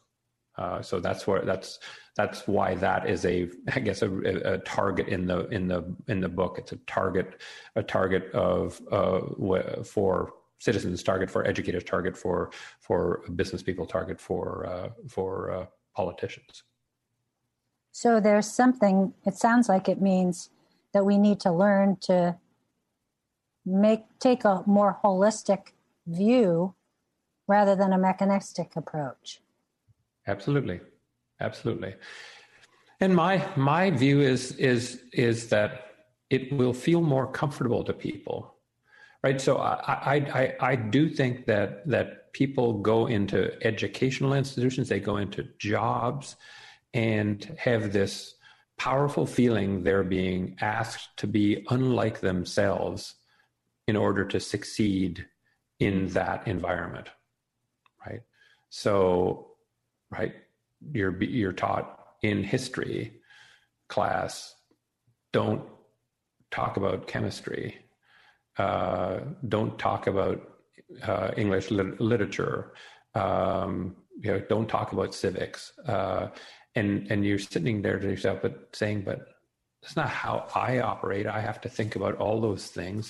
[0.57, 1.79] Uh, so that's where that's
[2.17, 6.21] that's why that is a I guess a, a, target in the in the in
[6.21, 6.57] the book.
[6.59, 7.41] It's a target
[7.77, 12.51] a target of uh, for citizens target for educators target for
[12.81, 16.63] for business people target for uh, for uh, politicians.
[17.91, 20.51] So there's something it sounds like it means
[20.93, 22.37] that we need to learn to
[23.67, 25.73] make take a more holistic
[26.07, 26.75] view
[27.49, 29.41] rather than a mechanistic approach.
[30.27, 30.81] Absolutely.
[31.41, 31.95] Absolutely.
[33.01, 35.87] And my my view is is is that
[36.29, 38.50] it will feel more comfortable to people
[39.23, 39.41] right?
[39.41, 45.17] So I, I, I do think that that people go into educational institutions, they go
[45.17, 46.37] into jobs,
[46.95, 48.35] and have this
[48.79, 53.17] powerful feeling they're being asked to be unlike themselves
[53.87, 55.27] in order to succeed
[55.81, 57.09] in that environment,
[58.07, 58.21] right?
[58.71, 59.49] So,
[60.11, 60.35] right,
[60.93, 63.21] you're you're taught in history
[63.89, 64.55] class,
[65.33, 65.63] don't
[66.51, 67.79] talk about chemistry
[68.63, 69.15] uh,
[69.55, 70.39] don't talk about
[71.11, 72.59] uh, English lit- literature.
[73.15, 73.73] Um,
[74.23, 75.61] you know, don't talk about civics.
[75.95, 76.25] Uh,
[76.79, 79.19] and and you're sitting there to yourself, but saying, but
[79.83, 81.27] that's not how I operate.
[81.39, 83.05] I have to think about all those things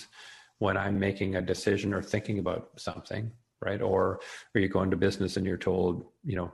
[0.64, 3.24] when I'm making a decision or thinking about something.
[3.60, 3.82] right?
[3.82, 4.20] Or
[4.54, 6.52] or you go into business and you're told, you know,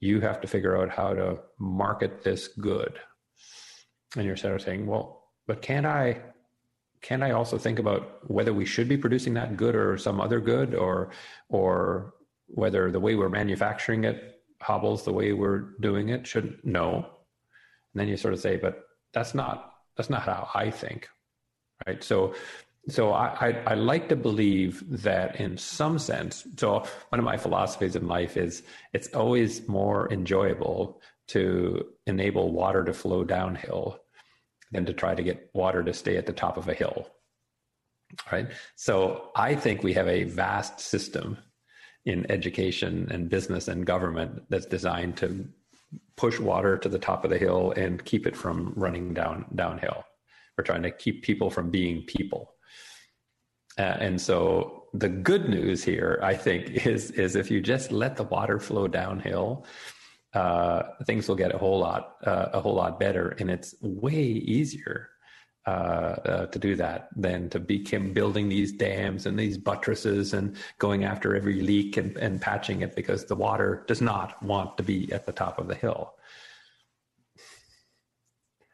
[0.00, 2.98] you have to figure out how to market this good.
[4.16, 6.20] And you're sort of saying, well, but can't I
[7.00, 10.40] can I also think about whether we should be producing that good or some other
[10.40, 11.10] good or
[11.48, 12.14] or
[12.46, 16.26] whether the way we're manufacturing it hobbles the way we're doing it?
[16.26, 16.96] Should no.
[16.96, 21.08] And then you sort of say but that's not that's not how i think
[21.86, 22.02] right?
[22.02, 22.34] So
[22.88, 27.36] so I, I, I like to believe that in some sense so one of my
[27.36, 34.00] philosophies in life is it's always more enjoyable to enable water to flow downhill
[34.72, 37.08] than to try to get water to stay at the top of a hill
[38.32, 41.36] right so i think we have a vast system
[42.04, 45.46] in education and business and government that's designed to
[46.16, 50.04] push water to the top of the hill and keep it from running down downhill.
[50.56, 52.54] We're trying to keep people from being people.
[53.78, 58.16] Uh, and so the good news here, I think, is is if you just let
[58.16, 59.64] the water flow downhill,
[60.34, 64.22] uh, things will get a whole lot uh, a whole lot better, and it's way
[64.22, 65.10] easier
[65.68, 67.78] uh, uh, to do that than to be
[68.14, 72.96] building these dams and these buttresses and going after every leak and, and patching it
[72.96, 76.14] because the water does not want to be at the top of the hill.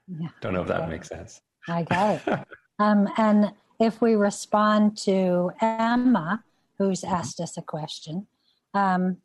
[0.07, 1.41] Yeah, Don't know if that makes sense.
[1.67, 2.47] I got it.
[2.79, 6.45] um, and if we respond to Emma,
[6.79, 8.29] who's asked us a question,
[8.73, 9.17] um,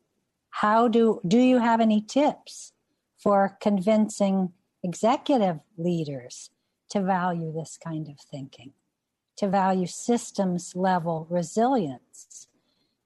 [0.50, 2.72] how do do you have any tips
[3.18, 6.50] for convincing executive leaders
[6.90, 8.72] to value this kind of thinking,
[9.36, 12.48] to value systems level resilience.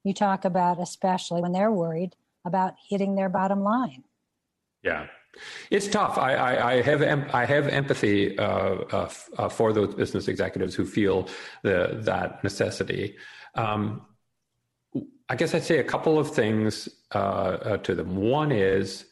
[0.03, 4.05] You talk about, especially when they're worried about hitting their bottom line.
[4.83, 5.07] Yeah.
[5.71, 6.17] It's tough.
[6.17, 7.03] I, I, I have
[7.35, 11.29] I have empathy uh, uh, uh, for those business executives who feel
[11.63, 13.17] the, that necessity.
[13.57, 14.07] Um,
[15.29, 18.17] I guess I'd say a couple of things uh, uh, to them.
[18.17, 19.07] One is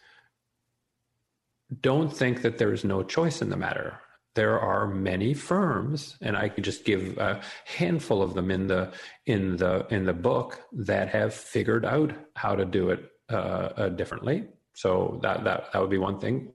[1.80, 3.98] don't think that there is no choice in the matter.
[4.34, 8.92] There are many firms and i could just give a handful of them in the
[9.26, 13.88] in the in the book that have figured out how to do it uh, uh,
[13.90, 14.44] differently.
[14.74, 16.52] So that that that would be one thing.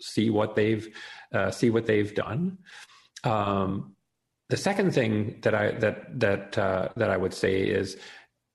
[0.00, 0.86] See what they've
[1.32, 2.58] uh, see what they've done.
[3.24, 3.96] Um,
[4.48, 7.96] the second thing that i that that uh, that i would say is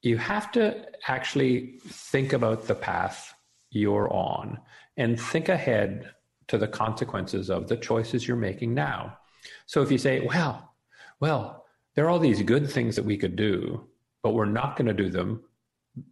[0.02, 3.34] you have to actually think about the path
[3.70, 4.60] you're on
[4.98, 6.12] and think ahead
[6.48, 9.18] to the consequences of the choices you're making now.
[9.66, 10.74] So if you say, well,
[11.20, 13.88] well, there are all these good things that we could do,
[14.24, 15.44] but we're not going to do them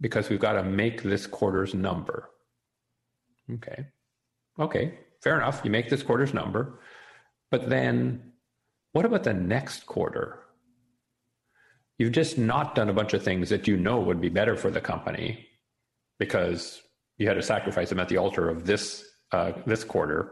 [0.01, 2.29] because we've got to make this quarter's number.
[3.53, 3.87] Okay.
[4.59, 4.99] Okay.
[5.21, 5.61] Fair enough.
[5.63, 6.79] You make this quarter's number.
[7.51, 8.31] But then
[8.91, 10.43] what about the next quarter?
[11.99, 14.71] You've just not done a bunch of things that you know would be better for
[14.71, 15.45] the company
[16.17, 16.81] because
[17.17, 20.31] you had to sacrifice them at the altar of this uh, this quarter.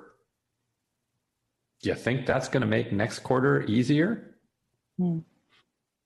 [1.84, 4.38] Do you think that's going to make next quarter easier?
[4.98, 5.20] Hmm.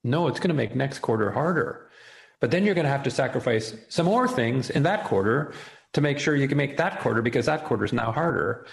[0.04, 1.90] No, it's going to make next quarter harder.
[2.40, 5.54] But then you're going to have to sacrifice some more things in that quarter
[5.94, 8.66] to make sure you can make that quarter because that quarter is now harder.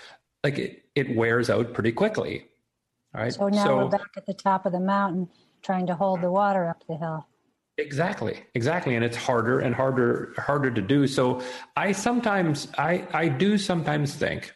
[0.43, 2.47] Like it, it wears out pretty quickly.
[3.15, 3.33] All right.
[3.33, 5.29] So now so, we're back at the top of the mountain
[5.63, 7.27] trying to hold the water up the hill.
[7.79, 11.07] Exactly, exactly, and it's harder and harder harder to do.
[11.07, 11.41] So
[11.77, 14.53] I sometimes I I do sometimes think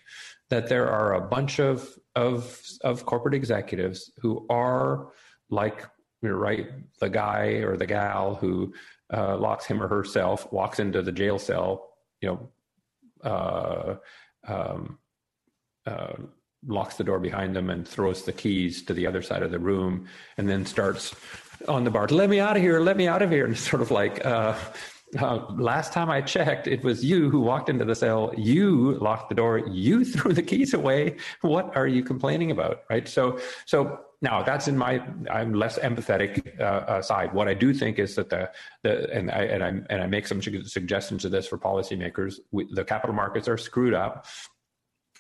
[0.51, 5.13] that there are a bunch of of of corporate executives who are
[5.51, 5.87] like
[6.21, 6.69] you're right
[7.01, 8.73] the guy or the gal who
[9.13, 11.91] uh, locks him or herself walks into the jail cell
[12.21, 12.51] you know
[13.29, 13.97] uh,
[14.47, 14.99] um,
[15.87, 16.15] uh,
[16.67, 19.59] locks the door behind them and throws the keys to the other side of the
[19.59, 20.07] room
[20.37, 21.15] and then starts
[21.69, 23.45] on the bar, let me out of here, let me out of here.
[23.45, 24.57] And sort of like, uh,
[25.21, 28.33] uh, last time I checked, it was you who walked into the cell.
[28.37, 29.59] You locked the door.
[29.59, 31.17] You threw the keys away.
[31.43, 32.83] What are you complaining about?
[32.89, 33.07] Right.
[33.07, 37.35] So, so now that's in my, I'm less empathetic uh, uh, side.
[37.35, 38.51] What I do think is that the,
[38.83, 42.41] the, and I, and I, and I make some suggestions to this for policymakers.
[42.51, 44.27] We, the capital markets are screwed up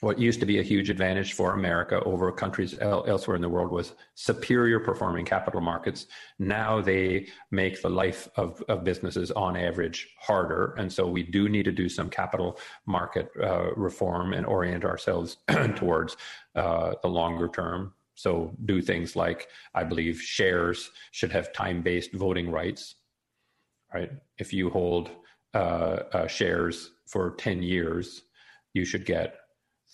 [0.03, 3.71] what used to be a huge advantage for America over countries elsewhere in the world
[3.71, 6.07] was superior performing capital markets.
[6.41, 10.75] Now they make the life of, of businesses on average harder.
[10.77, 15.37] And so we do need to do some capital market uh, reform and orient ourselves
[15.77, 16.17] towards
[16.57, 17.95] uh, the longer term.
[18.17, 22.97] So do things like, I believe shares should have time based voting rights,
[23.95, 24.11] right?
[24.37, 25.11] If you hold
[25.55, 28.23] uh, uh shares for 10 years,
[28.75, 29.37] you should get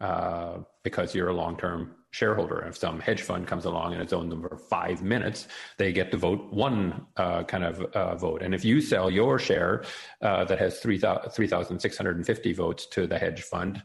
[0.00, 2.60] uh, because you're a long term shareholder.
[2.60, 6.10] If some hedge fund comes along and it's owned them for five minutes, they get
[6.12, 8.42] to vote one uh, kind of uh, vote.
[8.42, 9.84] And if you sell your share
[10.22, 13.82] uh, that has 3,650 votes to the hedge fund,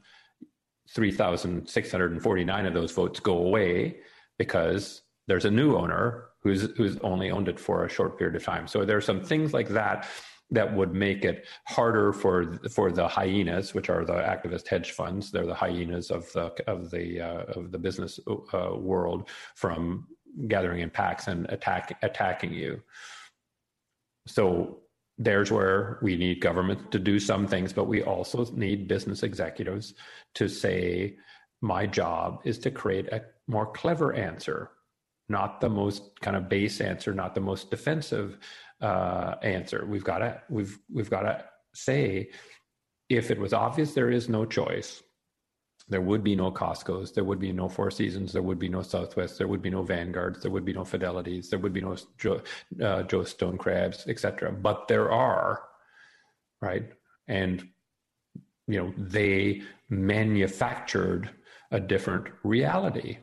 [0.90, 3.98] 3,649 of those votes go away
[4.38, 8.44] because there's a new owner who's who's only owned it for a short period of
[8.44, 8.68] time.
[8.68, 10.08] So there are some things like that
[10.52, 15.32] that would make it harder for for the hyenas, which are the activist hedge funds.
[15.32, 18.20] They're the hyenas of the of the uh, of the business
[18.54, 20.08] uh, world from
[20.48, 22.82] gathering in packs and attack attacking you.
[24.28, 24.80] So
[25.18, 29.94] there's where we need government to do some things, but we also need business executives
[30.36, 31.18] to say,
[31.62, 34.72] my job is to create a more clever answer,
[35.30, 38.38] not the most kind of base answer, not the most defensive
[38.84, 39.86] uh, answer.
[39.88, 42.30] We've got to we've we've got to say,
[43.10, 45.02] if it was obvious there is no choice,
[45.88, 48.82] there would be no Costco's, there would be no Four Seasons, there would be no
[48.82, 51.96] Southwest, there would be no Vanguards, there would be no Fidelities, there would be no
[52.18, 52.42] Joe,
[52.84, 54.52] uh, Joe Stone Crabs, etc.
[54.52, 55.64] But there are,
[56.62, 56.90] right?
[57.28, 57.70] And
[58.68, 61.30] you know they manufactured
[61.72, 63.18] a different reality.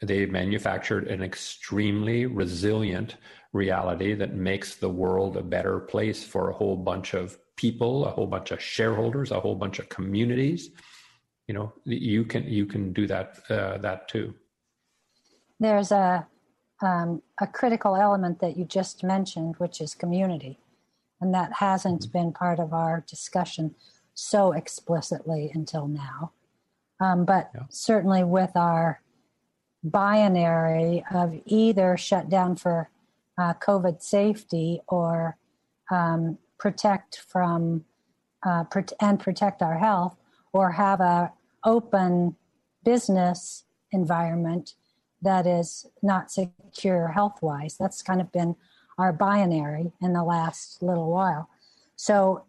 [0.00, 3.16] They manufactured an extremely resilient
[3.52, 8.10] reality that makes the world a better place for a whole bunch of people, a
[8.10, 10.70] whole bunch of shareholders, a whole bunch of communities.
[11.46, 14.34] You know, you can you can do that uh, that too.
[15.58, 16.26] There's a
[16.82, 20.58] um, a critical element that you just mentioned, which is community,
[21.20, 22.18] and that hasn't mm-hmm.
[22.18, 23.74] been part of our discussion
[24.14, 26.32] so explicitly until now.
[27.00, 27.62] Um, but yeah.
[27.70, 29.00] certainly with our
[29.84, 32.90] binary of either shut down for
[33.38, 35.36] uh, COVID safety or
[35.90, 37.84] um, protect from
[38.44, 38.64] uh,
[39.00, 40.16] and protect our health,
[40.52, 41.32] or have a
[41.64, 42.36] open
[42.84, 44.74] business environment
[45.22, 47.76] that is not secure health wise.
[47.78, 48.54] That's kind of been
[48.96, 51.48] our binary in the last little while.
[51.96, 52.44] So,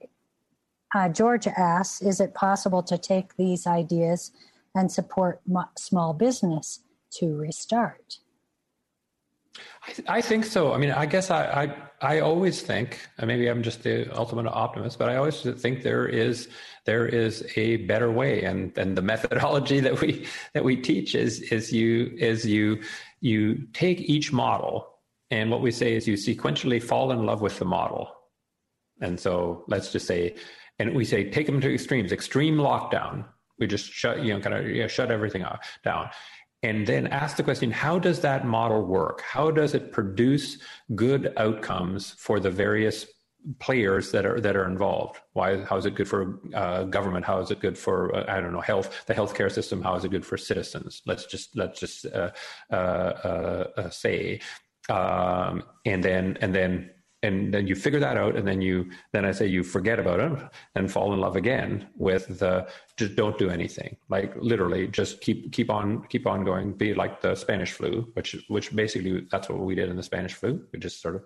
[0.94, 4.32] uh, Georgia asks Is it possible to take these ideas
[4.76, 5.42] and support
[5.78, 6.82] small business
[7.12, 8.20] to restart?
[9.88, 10.74] I, I, think so.
[10.74, 11.43] I mean, I guess I,
[12.01, 16.07] I, I always think, maybe I'm just the ultimate optimist, but I always think there
[16.07, 16.49] is
[16.86, 21.41] there is a better way, and and the methodology that we that we teach is
[21.51, 22.82] is you is you
[23.22, 24.88] you take each model,
[25.32, 28.10] and what we say is you sequentially fall in love with the model,
[29.01, 30.36] and so let's just say,
[30.80, 33.26] and we say take them to extremes, extreme lockdown.
[33.60, 36.10] We just shut you know kind of you know, shut everything off, down
[36.64, 39.22] and then ask the question how does that model work?
[39.22, 40.57] How does it produce
[40.95, 43.07] good outcomes for the various
[43.60, 45.20] players that are that are involved?
[45.34, 47.26] Why how is it good for uh, government?
[47.26, 49.82] How is it good for uh, i don't know health the healthcare system?
[49.82, 51.01] How is it good for citizens?
[51.05, 52.32] Let's just let's just uh,
[52.72, 54.41] uh, uh, say
[54.89, 56.91] um, and then and then
[57.22, 60.20] and then you figure that out and then you then i say you forget about
[60.20, 60.32] it
[60.76, 62.67] and fall in love again with the
[62.99, 63.95] just don't do anything.
[64.09, 66.74] Like literally just keep keep on keep on going.
[66.74, 70.34] Be like the spanish flu which which basically that's what we did in the spanish
[70.34, 70.61] flu.
[70.72, 71.24] We just sort of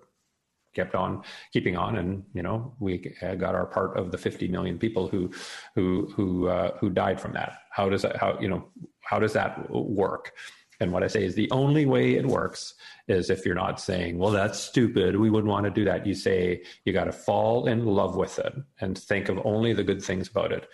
[0.72, 1.22] kept on
[1.52, 2.98] keeping on and you know we
[3.38, 5.30] got our part of the 50 million people who
[5.74, 7.58] who who uh, who died from that.
[7.70, 8.68] How does that how you know
[9.02, 10.32] how does that work
[10.80, 12.74] and what I say is the only way it works
[13.08, 15.16] is if you're not saying, well, that's stupid.
[15.16, 16.06] We wouldn't want to do that.
[16.06, 19.84] You say, you got to fall in love with it and think of only the
[19.84, 20.68] good things about it.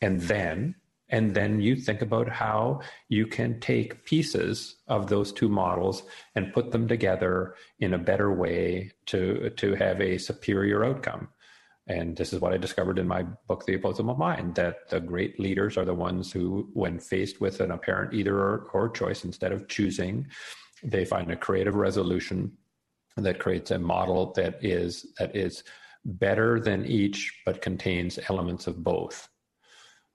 [0.00, 0.74] And then,
[1.08, 6.02] and then you think about how you can take pieces of those two models
[6.34, 11.28] and put them together in a better way to, to have a superior outcome.
[11.88, 15.40] And this is what I discovered in my book, The Opposable Mind, that the great
[15.40, 19.52] leaders are the ones who, when faced with an apparent either or, or choice, instead
[19.52, 20.28] of choosing,
[20.84, 22.52] they find a creative resolution
[23.16, 25.64] that creates a model that is that is
[26.04, 29.28] better than each, but contains elements of both.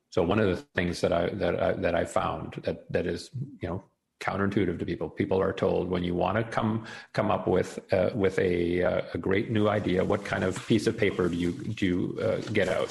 [0.10, 3.30] So one of the things that I that I, that I found that that is
[3.62, 3.84] you know
[4.20, 5.10] counterintuitive to people.
[5.10, 9.02] People are told when you want to come come up with uh, with a uh,
[9.14, 12.38] a great new idea, what kind of piece of paper do you do you uh,
[12.54, 12.90] get out?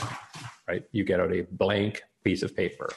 [0.68, 2.90] Right, you get out a blank piece of paper.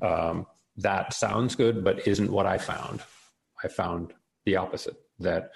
[0.00, 0.46] Um,
[0.76, 3.00] that sounds good, but isn't what I found.
[3.64, 4.12] I found
[4.44, 4.96] the opposite.
[5.18, 5.52] That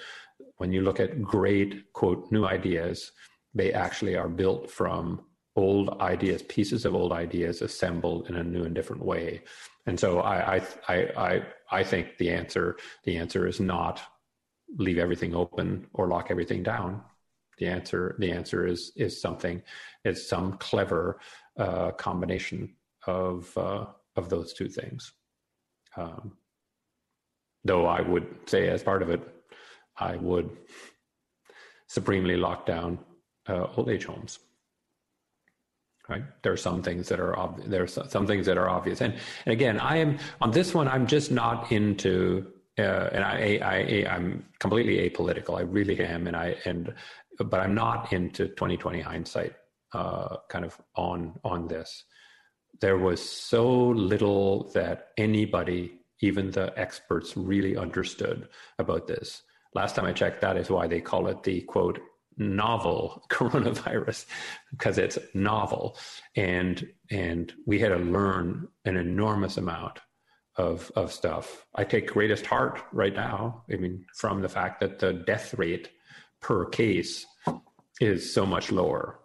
[0.57, 3.13] when you look at great quote new ideas,
[3.55, 5.25] they actually are built from
[5.57, 9.43] old ideas, pieces of old ideas assembled in a new and different way.
[9.91, 14.01] And so I, I, I, I, think the answer, the answer is not
[14.79, 17.03] leave everything open or lock everything down.
[17.59, 19.61] The answer, the answer is, is something,
[20.05, 21.19] it's some clever
[21.59, 22.77] uh, combination
[23.09, 25.13] of, uh, of those two things.
[25.97, 26.37] Um,
[27.65, 29.23] though I would say, as part of it,
[29.97, 30.57] I would
[31.89, 33.01] supremely lock down
[33.49, 34.39] uh, old age homes.
[36.11, 36.25] Right?
[36.43, 39.15] There are some things that are ob- there are some things that are obvious, and
[39.47, 40.89] and again, I am on this one.
[40.89, 42.49] I'm just not into,
[42.79, 45.57] uh, and I, I, I I'm completely apolitical.
[45.57, 46.93] I really am, and I and
[47.39, 49.55] but I'm not into 2020 hindsight
[49.95, 52.05] uh, kind of on on this.
[52.81, 58.49] There was so little that anybody, even the experts, really understood
[58.81, 59.43] about this.
[59.75, 62.01] Last time I checked, that is why they call it the quote
[62.41, 64.27] novel coronavirus
[64.71, 65.97] because it's novel.
[66.35, 70.01] And and we had to learn an enormous amount
[70.57, 71.65] of of stuff.
[71.75, 75.91] I take greatest heart right now i mean from the fact that the death rate
[76.41, 77.27] per case
[78.01, 79.21] is so much lower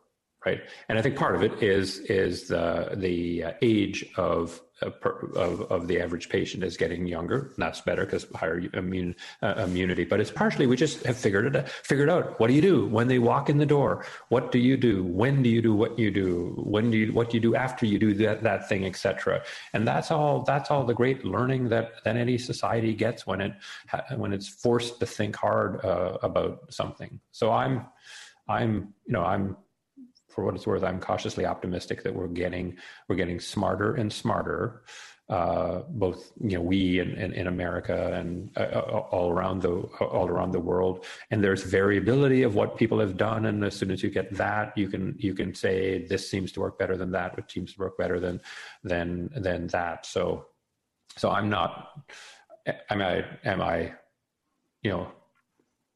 [0.46, 0.62] right?
[0.90, 5.88] And I think part of it is is the the uh, age of of of
[5.88, 7.54] the average patient is getting younger.
[7.58, 10.04] That's better because higher immune uh, immunity.
[10.04, 12.40] But it's partially we just have figured it figured out.
[12.40, 14.06] What do you do when they walk in the door?
[14.30, 15.04] What do you do?
[15.04, 16.54] When do you do what you do?
[16.58, 19.44] When do you what do you do after you do that that thing, etc.
[19.74, 23.54] And that's all that's all the great learning that that any society gets when it
[24.18, 27.20] when it's forced to think hard uh, about something.
[27.32, 27.86] So I'm
[28.48, 29.56] I'm you know I'm
[30.36, 32.78] for what it's worth, I'm cautiously optimistic that we're getting
[33.08, 34.84] we're getting smarter and smarter.
[35.28, 39.72] Uh, both you know we in, in, in America and uh, uh, all around the
[39.72, 43.46] all around the world, and there's variability of what people have done.
[43.46, 46.60] And as soon as you get that, you can you can say this seems to
[46.60, 48.40] work better than that, which seems to work better than
[48.84, 50.06] than than that.
[50.06, 50.46] So
[51.18, 51.92] so I'm not.
[52.90, 53.94] Am I am I,
[54.84, 55.08] you know,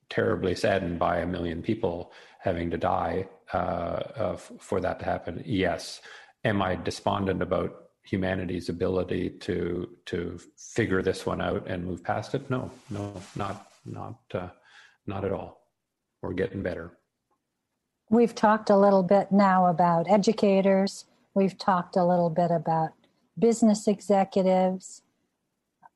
[0.09, 5.41] terribly saddened by a million people having to die uh, uh, for that to happen?
[5.45, 6.01] Yes.
[6.43, 12.33] Am I despondent about humanity's ability to to figure this one out and move past
[12.35, 12.49] it?
[12.49, 14.49] No, no, not not uh,
[15.05, 15.61] not at all.
[16.21, 16.97] We're getting better.
[18.09, 21.05] We've talked a little bit now about educators.
[21.35, 22.91] We've talked a little bit about
[23.37, 25.03] business executives.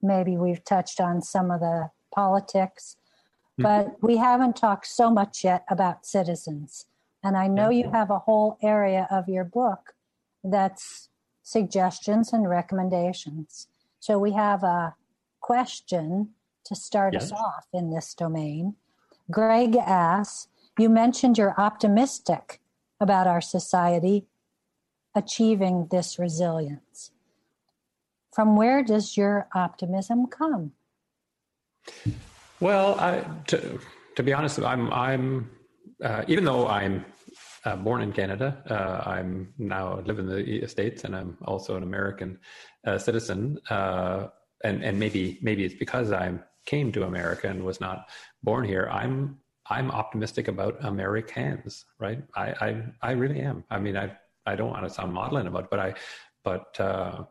[0.01, 2.97] Maybe we've touched on some of the politics,
[3.59, 3.63] mm-hmm.
[3.63, 6.85] but we haven't talked so much yet about citizens.
[7.23, 9.93] And I know you have a whole area of your book
[10.43, 11.09] that's
[11.41, 13.67] suggestions and recommendations.
[13.99, 14.95] So we have a
[15.39, 16.29] question
[16.65, 17.25] to start yes.
[17.25, 18.75] us off in this domain.
[19.31, 20.47] Greg asks,
[20.77, 22.59] you mentioned you're optimistic
[22.99, 24.25] about our society
[25.15, 27.11] achieving this resilience.
[28.33, 30.71] From where does your optimism come?
[32.59, 33.79] Well, I, to,
[34.15, 35.49] to be honest, I'm, I'm
[36.03, 37.05] uh, even though I'm
[37.65, 38.61] uh, born in Canada.
[38.69, 42.39] Uh, I'm now live in the States, and I'm also an American
[42.85, 43.59] uh, citizen.
[43.69, 44.27] Uh,
[44.63, 46.33] and and maybe maybe it's because I
[46.65, 48.09] came to America and was not
[48.43, 48.89] born here.
[48.91, 49.37] I'm
[49.69, 52.21] I'm optimistic about Americans, right?
[52.35, 53.63] I I, I really am.
[53.69, 54.11] I mean, I
[54.45, 55.93] I don't want to sound maudlin about, it, but I
[56.43, 57.23] but uh,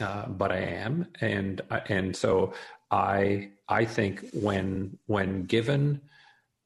[0.00, 2.52] uh, but I am, and and so
[2.90, 6.00] I I think when when given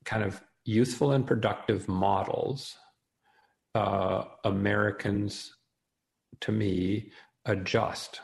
[0.04, 2.76] kind of useful and productive models
[3.74, 5.54] uh, Americans,
[6.40, 7.12] to me,
[7.44, 8.20] adjust.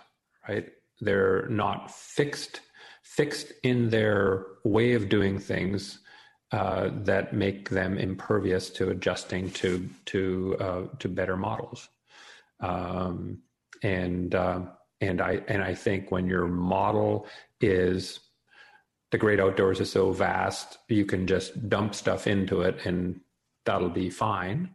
[0.48, 0.68] Right?
[1.00, 2.60] They're not fixed
[3.02, 6.00] fixed in their way of doing things
[6.52, 11.88] uh, that make them impervious to adjusting to to uh, to better models.
[12.60, 13.42] Um,
[13.82, 14.60] and uh,
[15.00, 17.26] and I and I think when your model
[17.60, 18.20] is
[19.16, 23.18] the great outdoors is so vast, you can just dump stuff into it and
[23.64, 24.68] that'll be fine.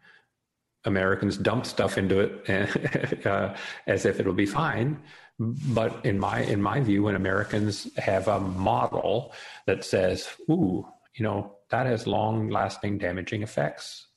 [0.83, 4.99] Americans dump stuff into it uh, as if it'll be fine.
[5.37, 9.31] But in my in my view, when Americans have a model
[9.67, 14.07] that says, "Ooh, you know, that has long-lasting damaging effects,"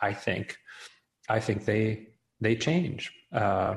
[0.00, 0.56] I think,
[1.28, 2.08] I think they
[2.40, 3.12] they change.
[3.30, 3.74] Uh,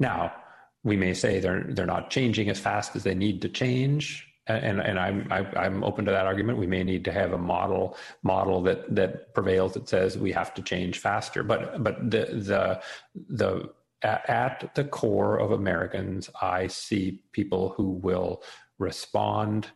[0.00, 0.34] now,
[0.82, 4.80] we may say they're they're not changing as fast as they need to change and
[4.80, 6.58] and I'm I'm open to that argument.
[6.58, 10.54] We may need to have a model model that that prevails that says we have
[10.54, 11.42] to change faster.
[11.42, 12.82] But but the the
[13.28, 13.70] the
[14.02, 18.42] at the core of Americans, I see people who will
[18.78, 19.68] respond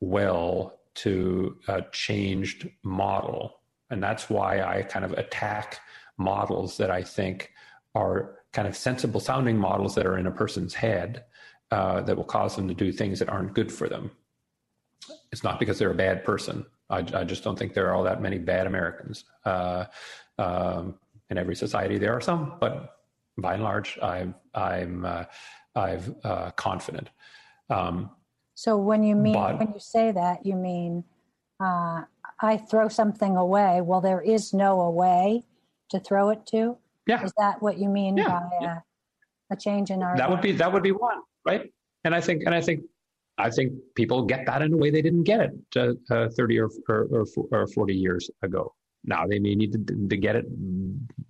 [0.00, 3.60] well to a changed model,
[3.90, 5.80] and that's why I kind of attack
[6.16, 7.50] models that I think
[7.94, 11.24] are kind of sensible sounding models that are in a person's head
[11.72, 14.10] uh, that will cause them to do things that aren't good for them.
[15.32, 16.66] It's not because they're a bad person.
[16.90, 19.24] I, I just don't think there are all that many bad Americans.
[19.46, 19.86] Uh,
[20.38, 20.96] um,
[21.30, 22.98] in every society, there are some, but
[23.38, 25.24] by and large, I'm I'm uh,
[25.74, 27.08] I'm uh, confident.
[27.70, 28.10] Um,
[28.54, 31.04] so when you mean but, when you say that, you mean
[31.58, 32.02] uh,
[32.38, 33.80] I throw something away.
[33.80, 35.44] Well, there is no away
[35.88, 36.76] to throw it to.
[37.06, 37.24] Yeah.
[37.24, 38.28] Is that what you mean yeah.
[38.28, 38.78] by yeah.
[39.50, 40.18] a, a change in our?
[40.18, 41.70] That would be that would be one, right?
[42.04, 42.82] And I think and I think
[43.38, 46.60] I think people get that in a way they didn't get it uh, uh, 30
[46.60, 48.74] or, or, or 40 years ago.
[49.04, 50.44] Now they may need to, to get it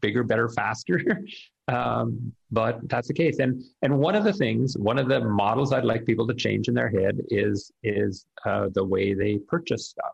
[0.01, 1.01] bigger, better, faster,
[1.69, 3.39] um, but that's the case.
[3.39, 6.69] And and one of the things, one of the models I'd like people to change
[6.69, 10.13] in their head is is uh, the way they purchase stuff.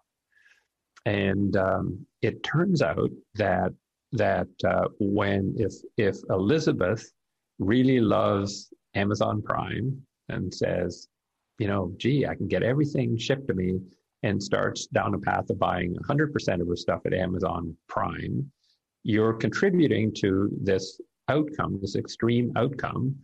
[1.04, 3.72] And um, it turns out that
[4.12, 7.04] that uh, when if if Elizabeth
[7.58, 11.08] really loves Amazon Prime and says,
[11.58, 13.80] you know, gee, I can get everything shipped to me
[14.22, 18.50] and starts down a path of buying 100% of her stuff at Amazon Prime,
[19.04, 23.14] you're contributing to this outcome, this extreme outcome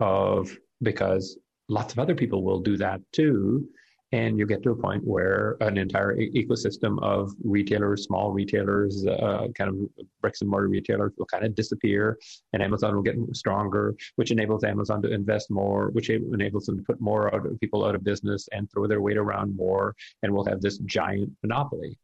[0.00, 1.38] of because
[1.68, 3.68] lots of other people will do that too
[4.12, 9.48] and you get to a point where an entire ecosystem of retailers, small retailers, uh,
[9.54, 9.76] kind of
[10.22, 12.18] bricks and mortar retailers will kind of disappear,
[12.54, 16.82] and Amazon will get stronger, which enables Amazon to invest more, which enables them to
[16.82, 20.32] put more out of people out of business and throw their weight around more, and
[20.32, 21.98] we'll have this giant monopoly,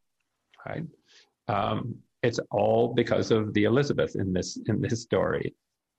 [0.66, 0.84] right?
[1.48, 5.54] Um, it's all because of the Elizabeth in this in this story,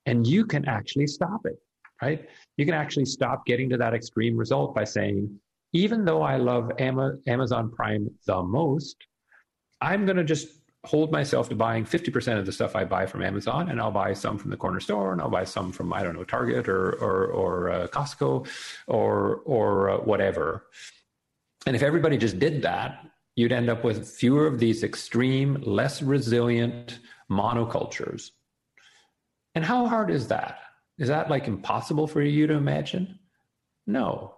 [0.05, 1.57] and you can actually stop it,
[1.99, 2.29] right?
[2.57, 5.39] You can actually stop getting to that extreme result by saying
[5.76, 8.95] even though I love Amazon Prime the most,
[9.82, 10.47] I'm going to just
[10.86, 14.13] hold myself to buying 50% of the stuff I buy from Amazon, and I'll buy
[14.13, 16.93] some from the corner store, and I'll buy some from I don't know Target or
[16.93, 18.47] or, or uh, Costco
[18.88, 20.67] or or uh, whatever.
[21.65, 23.05] And if everybody just did that,
[23.36, 26.99] you'd end up with fewer of these extreme, less resilient
[27.30, 28.30] monocultures.
[29.55, 30.59] And how hard is that?
[30.99, 33.19] Is that like impossible for you to imagine?
[33.88, 34.36] No,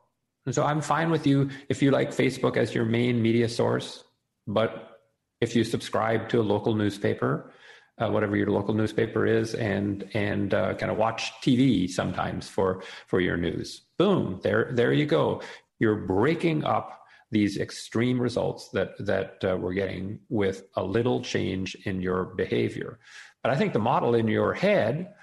[0.48, 4.06] and so I'm fine with you if you like Facebook as your main media source,
[4.48, 5.02] but
[5.41, 7.52] if you subscribe to a local newspaper,
[7.98, 12.82] uh, whatever your local newspaper is, and and uh, kind of watch TV sometimes for
[13.08, 13.82] for your news.
[13.98, 15.41] Boom, there there you go.
[15.80, 21.76] You're breaking up these extreme results that that uh, we're getting with a little change
[21.84, 23.00] in your behavior.
[23.43, 25.14] But I think the model in your head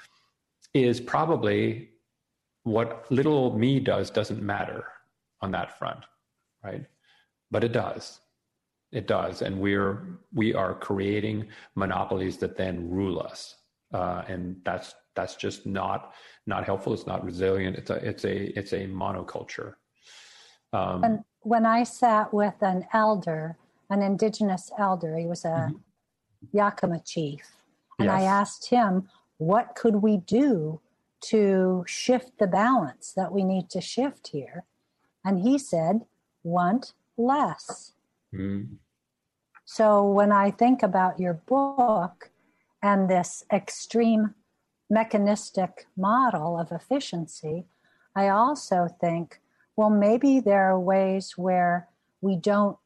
[0.75, 1.89] is probably
[2.65, 4.85] what little me does doesn't matter
[5.45, 6.03] on that front,
[6.65, 6.85] right?
[7.51, 8.21] But it does.
[8.91, 13.57] It does, and we're we are creating monopolies that then rule us,
[13.93, 16.15] uh, and that's that's just not
[16.47, 16.93] not helpful.
[16.93, 17.77] It's not resilient.
[17.77, 19.75] It's a it's a it's a monoculture.
[20.73, 23.59] Um, and when I sat with an elder,
[23.91, 26.57] an indigenous elder, he was a mm-hmm.
[26.57, 27.45] Yakima chief,
[27.99, 28.21] and yes.
[28.21, 30.81] I asked him, "What could we do
[31.33, 34.67] to shift the balance that we need to shift here?"
[35.25, 36.03] And he said,
[36.43, 37.93] want less.
[38.35, 38.77] Mm.
[39.65, 42.31] So when I think about your book
[42.83, 44.35] and this extreme
[44.91, 47.65] mechanistic model of efficiency,
[48.15, 49.41] I also think,
[49.77, 51.89] well, maybe there are ways where
[52.21, 52.77] we don't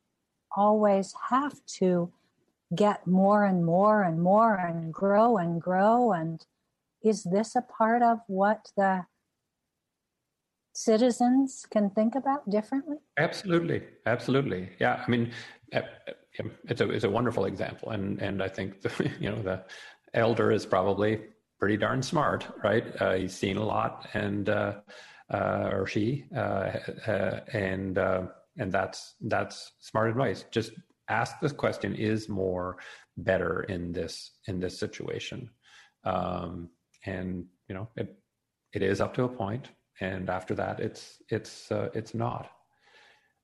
[0.56, 2.12] always have to
[2.74, 6.12] get more and more and more and grow and grow.
[6.12, 6.44] And
[7.02, 9.06] is this a part of what the
[10.78, 12.96] citizens can think about differently?
[13.18, 14.70] Absolutely, absolutely.
[14.78, 15.32] Yeah, I mean,
[15.72, 19.42] eh, eh, it's a it's a wonderful example, and and I think the, you know
[19.42, 19.64] the
[20.14, 21.20] elder is probably
[21.58, 22.84] pretty darn smart, right?
[23.00, 24.74] Uh, he's seen a lot, and uh,
[25.32, 28.22] uh, or she, uh, uh, and uh,
[28.56, 30.44] and that's that's smart advice.
[30.52, 30.72] Just
[31.08, 32.76] ask this question: Is more
[33.16, 35.50] better in this in this situation?
[36.04, 36.70] Um,
[37.04, 38.16] and you know, it
[38.72, 39.70] it is up to a point
[40.00, 42.50] and after that, it's it's uh, it's not.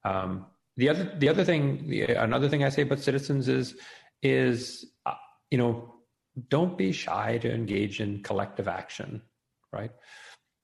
[0.05, 0.47] Um,
[0.77, 3.77] the other the other thing, the, another thing I say about citizens is
[4.23, 5.15] is uh,
[5.51, 5.95] you know
[6.49, 9.23] don't be shy to engage in collective action,
[9.73, 9.91] right?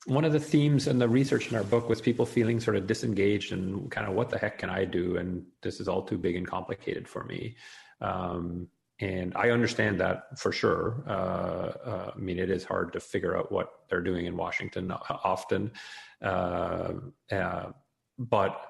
[0.06, 2.86] One of the themes in the research in our book was people feeling sort of
[2.86, 5.16] disengaged and kind of what the heck can I do?
[5.18, 7.56] And this is all too big and complicated for me.
[8.00, 8.68] Um,
[9.00, 11.02] and I understand that for sure.
[11.08, 14.92] Uh, uh, I mean, it is hard to figure out what they're doing in Washington
[14.92, 15.72] often,
[16.22, 16.92] uh,
[17.32, 17.70] uh,
[18.18, 18.60] but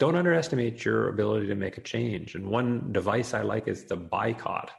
[0.00, 2.34] don't underestimate your ability to make a change.
[2.34, 4.70] And one device I like is the boycott.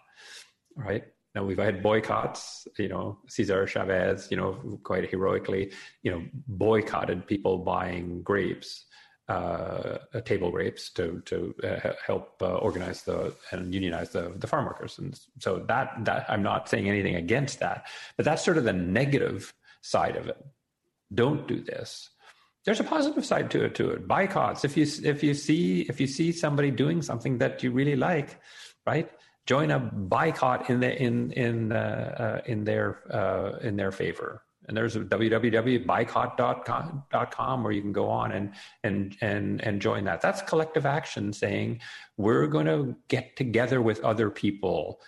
[0.75, 2.67] Right now, we've had boycotts.
[2.77, 5.71] You know, Cesar Chavez, you know, quite heroically,
[6.03, 8.85] you know, boycotted people buying grapes
[9.29, 14.65] uh, table grapes to to uh, help uh, organize the and unionize the the farm
[14.65, 18.63] workers, and so that that I'm not saying anything against that, but that's sort of
[18.63, 20.43] the negative side of it.
[21.13, 22.09] Don't do this.
[22.65, 25.99] there's a positive side to it to it boycotts if you if you see if
[25.99, 28.39] you see somebody doing something that you really like
[28.85, 29.09] right
[29.45, 34.43] join a buycott in the in in uh, uh, in their uh, in their favor
[34.69, 38.53] and there's a www.buycott.com where you can go on and
[38.83, 40.21] and and and join that.
[40.21, 41.81] That's collective action saying
[42.17, 45.01] we're going to get together with other people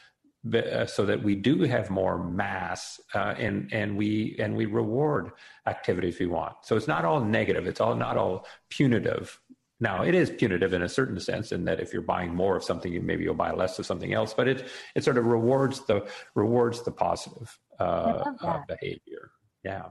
[0.51, 5.30] uh, so that we do have more mass uh, and and we and we reward
[5.68, 6.55] activities we want.
[6.64, 7.68] So it's not all negative.
[7.68, 9.39] It's all not all punitive.
[9.80, 12.64] Now it is punitive in a certain sense in that if you're buying more of
[12.64, 16.07] something maybe you'll buy less of something else but it it sort of rewards the
[16.36, 19.32] rewards the positive uh, uh, behavior
[19.64, 19.89] yeah.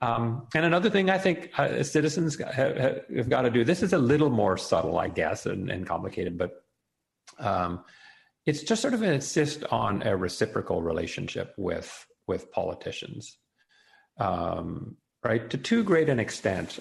[0.00, 2.76] Um, and another thing I think uh, citizens have,
[3.16, 6.36] have, got to do this is a little more subtle, I guess, and, and complicated,
[6.36, 6.62] but
[7.38, 7.84] um,
[8.44, 13.38] it's just sort of insist on a reciprocal relationship with with politicians,
[14.18, 15.48] um, right?
[15.50, 16.80] To too great an extent,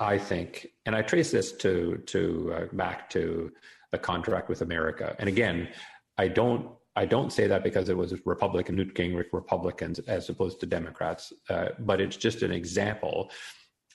[0.00, 3.52] I think, and I trace this to to uh, back to
[3.90, 5.14] the contract with America.
[5.18, 5.68] And again,
[6.16, 10.60] I don't I don't say that because it was Republican Newt Gingrich Republicans as opposed
[10.60, 13.30] to Democrats, uh, but it's just an example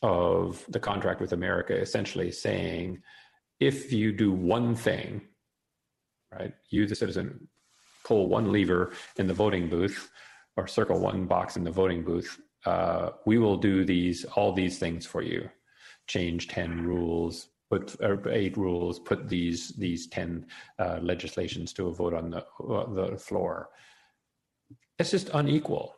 [0.02, 3.02] of the contract with America essentially saying
[3.60, 5.22] if you do one thing,
[6.32, 7.48] right, you the citizen
[8.04, 10.10] pull one lever in the voting booth
[10.56, 14.80] or circle one box in the voting booth, uh, we will do these all these
[14.80, 15.50] things for you.
[16.08, 17.96] Change ten rules, put
[18.30, 20.46] eight rules, put these these ten
[20.80, 23.70] uh, legislations to a vote on the uh, the floor.
[25.00, 25.96] It's just unequal.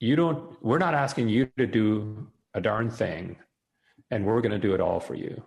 [0.00, 0.62] You don't.
[0.62, 3.36] We're not asking you to do a darn thing,
[4.10, 5.42] and we're going to do it all for you.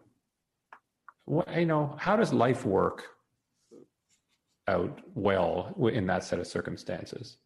[1.27, 3.03] You know, how does life work
[4.67, 7.37] out well in that set of circumstances?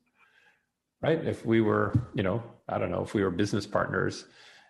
[1.02, 1.24] Right?
[1.26, 4.26] If we were, you know, I don't know, if we were business partners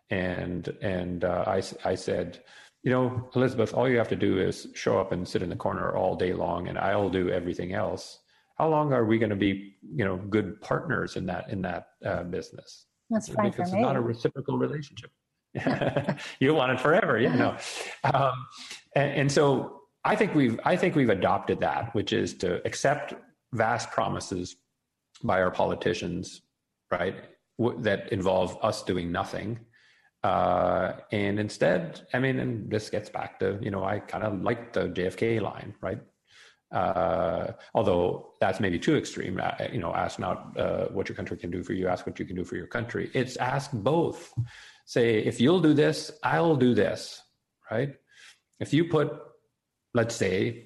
[0.10, 2.44] and and uh, I I said,
[2.84, 5.56] you know, Elizabeth, all you have to do is show up and sit in the
[5.56, 8.20] corner all day long, and I'll do everything else.
[8.58, 11.88] How long are we going to be, you know, good partners in that in that
[12.06, 12.86] uh, business?
[13.10, 13.82] That's fine because for me.
[13.82, 15.12] it's not a reciprocal relationship.
[16.40, 17.58] you want it forever, you know.
[18.04, 18.34] Um,
[18.96, 23.14] and, and so I think we've I think we've adopted that, which is to accept
[23.54, 24.58] vast promises
[25.24, 26.42] by our politicians,
[26.92, 27.16] right,
[27.58, 29.60] w- that involve us doing nothing
[30.24, 34.42] uh, and instead, I mean, and this gets back to, you know, I kind of
[34.42, 36.00] like the JFK line, right?
[36.72, 41.38] Uh, although that's maybe too extreme, uh, you know, ask not uh, what your country
[41.38, 43.10] can do for you, ask what you can do for your country.
[43.14, 44.34] It's ask both.
[44.86, 47.22] Say, if you'll do this, I'll do this,
[47.72, 47.96] right?
[48.60, 49.12] If you put,
[49.94, 50.66] let's say,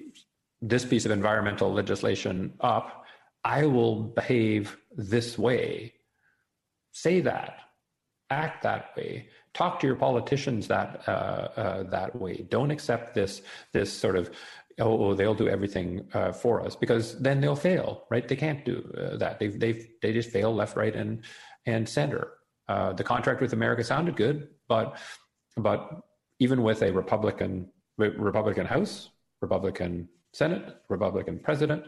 [0.60, 3.04] this piece of environmental legislation up,
[3.44, 5.94] I will behave this way.
[6.92, 7.60] Say that,
[8.30, 11.10] act that way talk to your politicians that uh,
[11.56, 12.44] uh, that way.
[12.50, 13.42] Don't accept this
[13.72, 14.30] this sort of
[14.80, 18.26] oh, oh they'll do everything uh, for us because then they'll fail, right?
[18.26, 19.38] They can't do uh, that.
[19.38, 21.22] They they they just fail left, right, and
[21.66, 22.32] and center.
[22.68, 24.98] Uh, the contract with America sounded good, but
[25.56, 26.00] but
[26.40, 31.84] even with a Republican Republican House, Republican Senate, Republican President,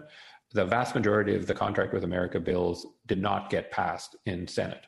[0.53, 4.87] the vast majority of the contract with America bills did not get passed in Senate.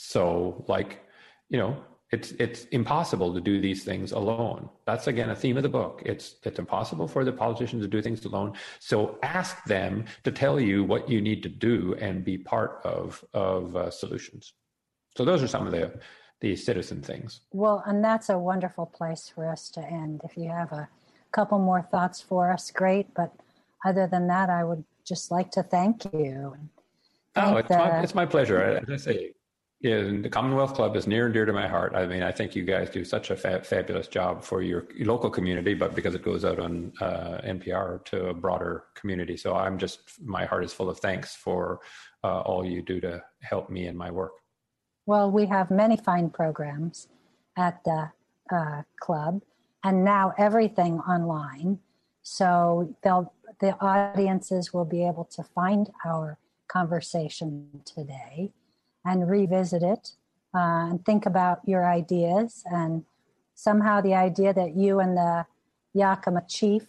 [0.00, 1.04] So, like,
[1.48, 1.76] you know,
[2.12, 4.70] it's it's impossible to do these things alone.
[4.86, 6.02] That's again a theme of the book.
[6.06, 8.52] It's it's impossible for the politicians to do things alone.
[8.78, 13.24] So ask them to tell you what you need to do and be part of
[13.34, 14.52] of uh, solutions.
[15.16, 15.92] So those are some of the
[16.40, 17.40] the citizen things.
[17.50, 20.20] Well, and that's a wonderful place for us to end.
[20.22, 20.88] If you have a
[21.32, 23.12] couple more thoughts for us, great.
[23.14, 23.34] But
[23.84, 26.56] other than that, I would just like to thank you.
[27.34, 28.62] Thank oh, it's, the, my, it's my pleasure.
[28.62, 29.32] As I say,
[29.80, 31.94] yeah, the Commonwealth Club is near and dear to my heart.
[31.94, 35.06] I mean, I think you guys do such a fa- fabulous job for your, your,
[35.06, 39.36] local community, but because it goes out on uh, NPR to a broader community.
[39.36, 41.78] So I'm just, my heart is full of thanks for
[42.24, 44.32] uh, all you do to help me in my work.
[45.06, 47.06] Well, we have many fine programs
[47.56, 48.10] at the
[48.52, 49.42] uh, club,
[49.84, 51.78] and now everything online.
[52.22, 58.52] So they'll, the audiences will be able to find our conversation today
[59.08, 60.12] and revisit it
[60.54, 62.62] uh, and think about your ideas.
[62.66, 63.04] And
[63.54, 65.46] somehow the idea that you and the
[65.94, 66.84] Yakima chief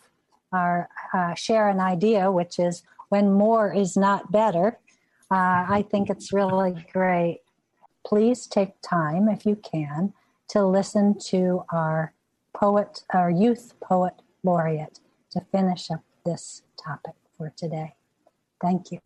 [0.52, 4.78] are uh, share an idea, which is when more is not better.
[5.32, 7.42] Uh, I think it's really great.
[8.06, 10.14] Please take time, if you can,
[10.50, 12.14] to listen to our
[12.54, 14.14] poet, our youth poet
[14.44, 15.00] laureate,
[15.32, 17.94] to finish up this topic for today.
[18.62, 19.00] Thank you.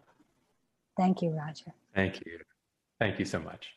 [0.95, 1.73] Thank you, Roger.
[1.93, 2.39] Thank you.
[2.99, 3.73] Thank you so much.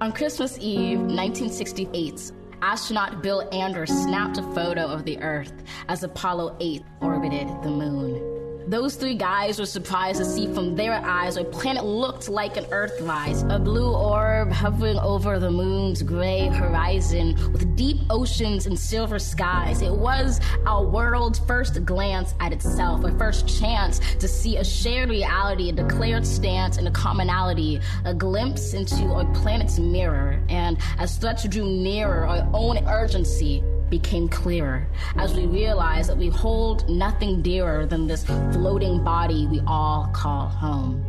[0.00, 2.32] On Christmas Eve, 1968,
[2.62, 5.52] astronaut Bill Anders snapped a photo of the Earth
[5.88, 8.39] as Apollo 8 orbited the moon.
[8.66, 12.64] Those three guys were surprised to see from their eyes a planet looked like an
[12.66, 19.18] Earthrise, a blue orb hovering over the moon's gray horizon with deep oceans and silver
[19.18, 19.82] skies.
[19.82, 25.10] It was our world's first glance at itself, a first chance to see a shared
[25.10, 30.40] reality, a declared stance, and a commonality, a glimpse into our planet's mirror.
[30.48, 34.86] And as threats drew nearer, our own urgency became clearer
[35.16, 40.48] as we realized that we hold nothing dearer than this floating body we all call
[40.48, 41.04] home.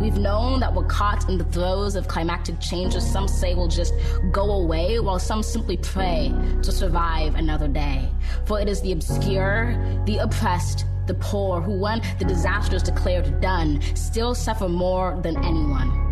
[0.00, 3.94] We've known that we're caught in the throes of climactic changes some say will just
[4.32, 8.08] go away, while some simply pray to survive another day.
[8.46, 13.40] For it is the obscure, the oppressed, the poor who, when the disaster is declared
[13.40, 16.09] done, still suffer more than anyone.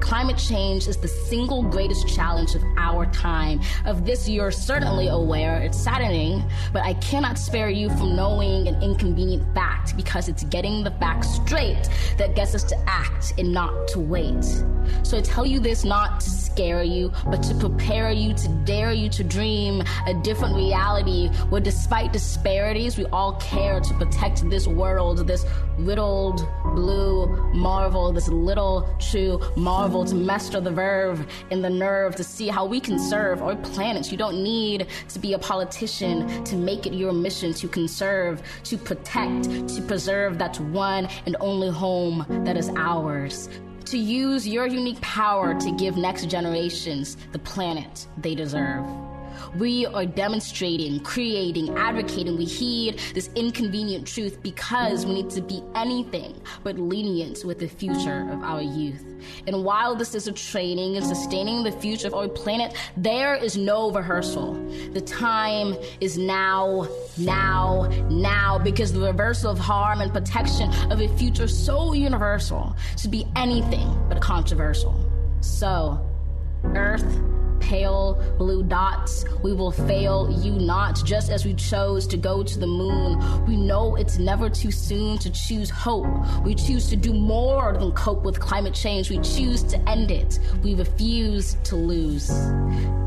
[0.00, 3.60] Climate change is the single greatest challenge of our time.
[3.84, 5.58] Of this, you're certainly aware.
[5.62, 10.84] It's saddening, but I cannot spare you from knowing an inconvenient fact because it's getting
[10.84, 14.44] the facts straight that gets us to act and not to wait.
[15.02, 18.92] So I tell you this not to scare you, but to prepare you, to dare
[18.92, 24.66] you to dream a different reality where, despite disparities, we all care to protect this
[24.66, 25.44] world, this
[25.78, 32.24] riddled blue marvel, this little true marvel to master the verve and the nerve to
[32.24, 34.12] see how we can serve our planets.
[34.12, 38.78] You don't need to be a politician to make it your mission to conserve, to
[38.78, 43.48] protect, to preserve that one and only home that is ours.
[43.86, 48.84] To use your unique power to give next generations the planet they deserve.
[49.56, 52.36] We are demonstrating, creating, advocating.
[52.36, 57.68] We heed this inconvenient truth because we need to be anything but lenient with the
[57.68, 59.04] future of our youth.
[59.46, 63.56] And while this is a training in sustaining the future of our planet, there is
[63.56, 64.54] no rehearsal.
[64.92, 71.08] The time is now, now, now, because the reversal of harm and protection of a
[71.16, 74.94] future so universal should be anything but controversial.
[75.40, 76.04] So,
[76.64, 77.04] Earth,
[77.74, 79.24] pale blue dots.
[79.42, 83.18] We will fail you not, just as we chose to go to the moon.
[83.46, 86.06] We know it's never too soon to choose hope.
[86.44, 89.10] We choose to do more than cope with climate change.
[89.10, 90.38] We choose to end it.
[90.62, 92.30] We refuse to lose.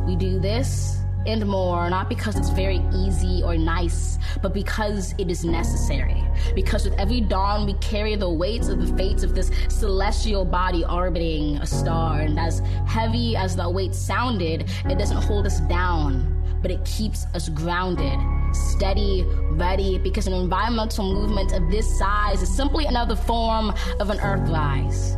[0.05, 5.31] We do this and more, not because it's very easy or nice, but because it
[5.31, 6.26] is necessary.
[6.55, 10.83] Because with every dawn, we carry the weight of the fates of this celestial body
[10.85, 12.21] orbiting a star.
[12.21, 17.25] And as heavy as that weight sounded, it doesn't hold us down, but it keeps
[17.33, 18.19] us grounded,
[18.53, 24.17] steady, ready, because an environmental movement of this size is simply another form of an
[24.19, 25.15] earthrise.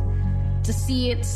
[0.64, 1.26] To see it,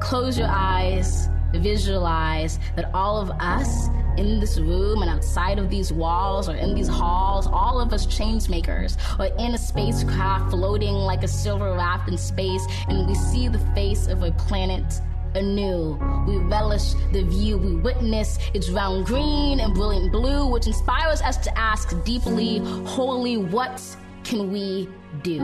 [0.00, 5.92] close your eyes, visualize that all of us in this room and outside of these
[5.92, 10.94] walls or in these halls, all of us change makers, or in a spacecraft floating
[10.94, 15.00] like a silver raft in space, and we see the face of a planet
[15.34, 15.98] anew.
[16.26, 18.38] We relish the view we witness.
[18.54, 23.80] It's round green and brilliant blue, which inspires us to ask deeply, wholly, what
[24.24, 24.88] can we
[25.22, 25.38] do?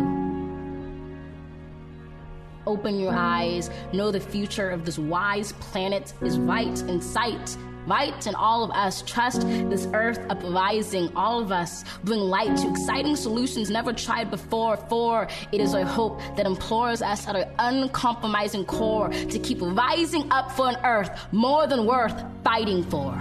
[2.67, 3.71] Open your eyes.
[3.93, 7.57] Know the future of this wise planet is right in sight
[7.87, 8.27] right?
[8.27, 11.11] And all of us trust this earth uprising.
[11.17, 14.77] All of us bring light to exciting solutions never tried before.
[14.89, 20.31] For it is our hope that implores us at our uncompromising core to keep rising
[20.31, 23.21] up for an earth more than worth fighting for.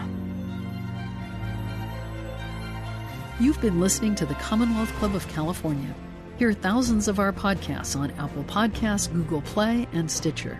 [3.40, 5.94] You've been listening to the Commonwealth Club of California.
[6.38, 10.60] Hear thousands of our podcasts on Apple Podcasts, Google Play, and Stitcher.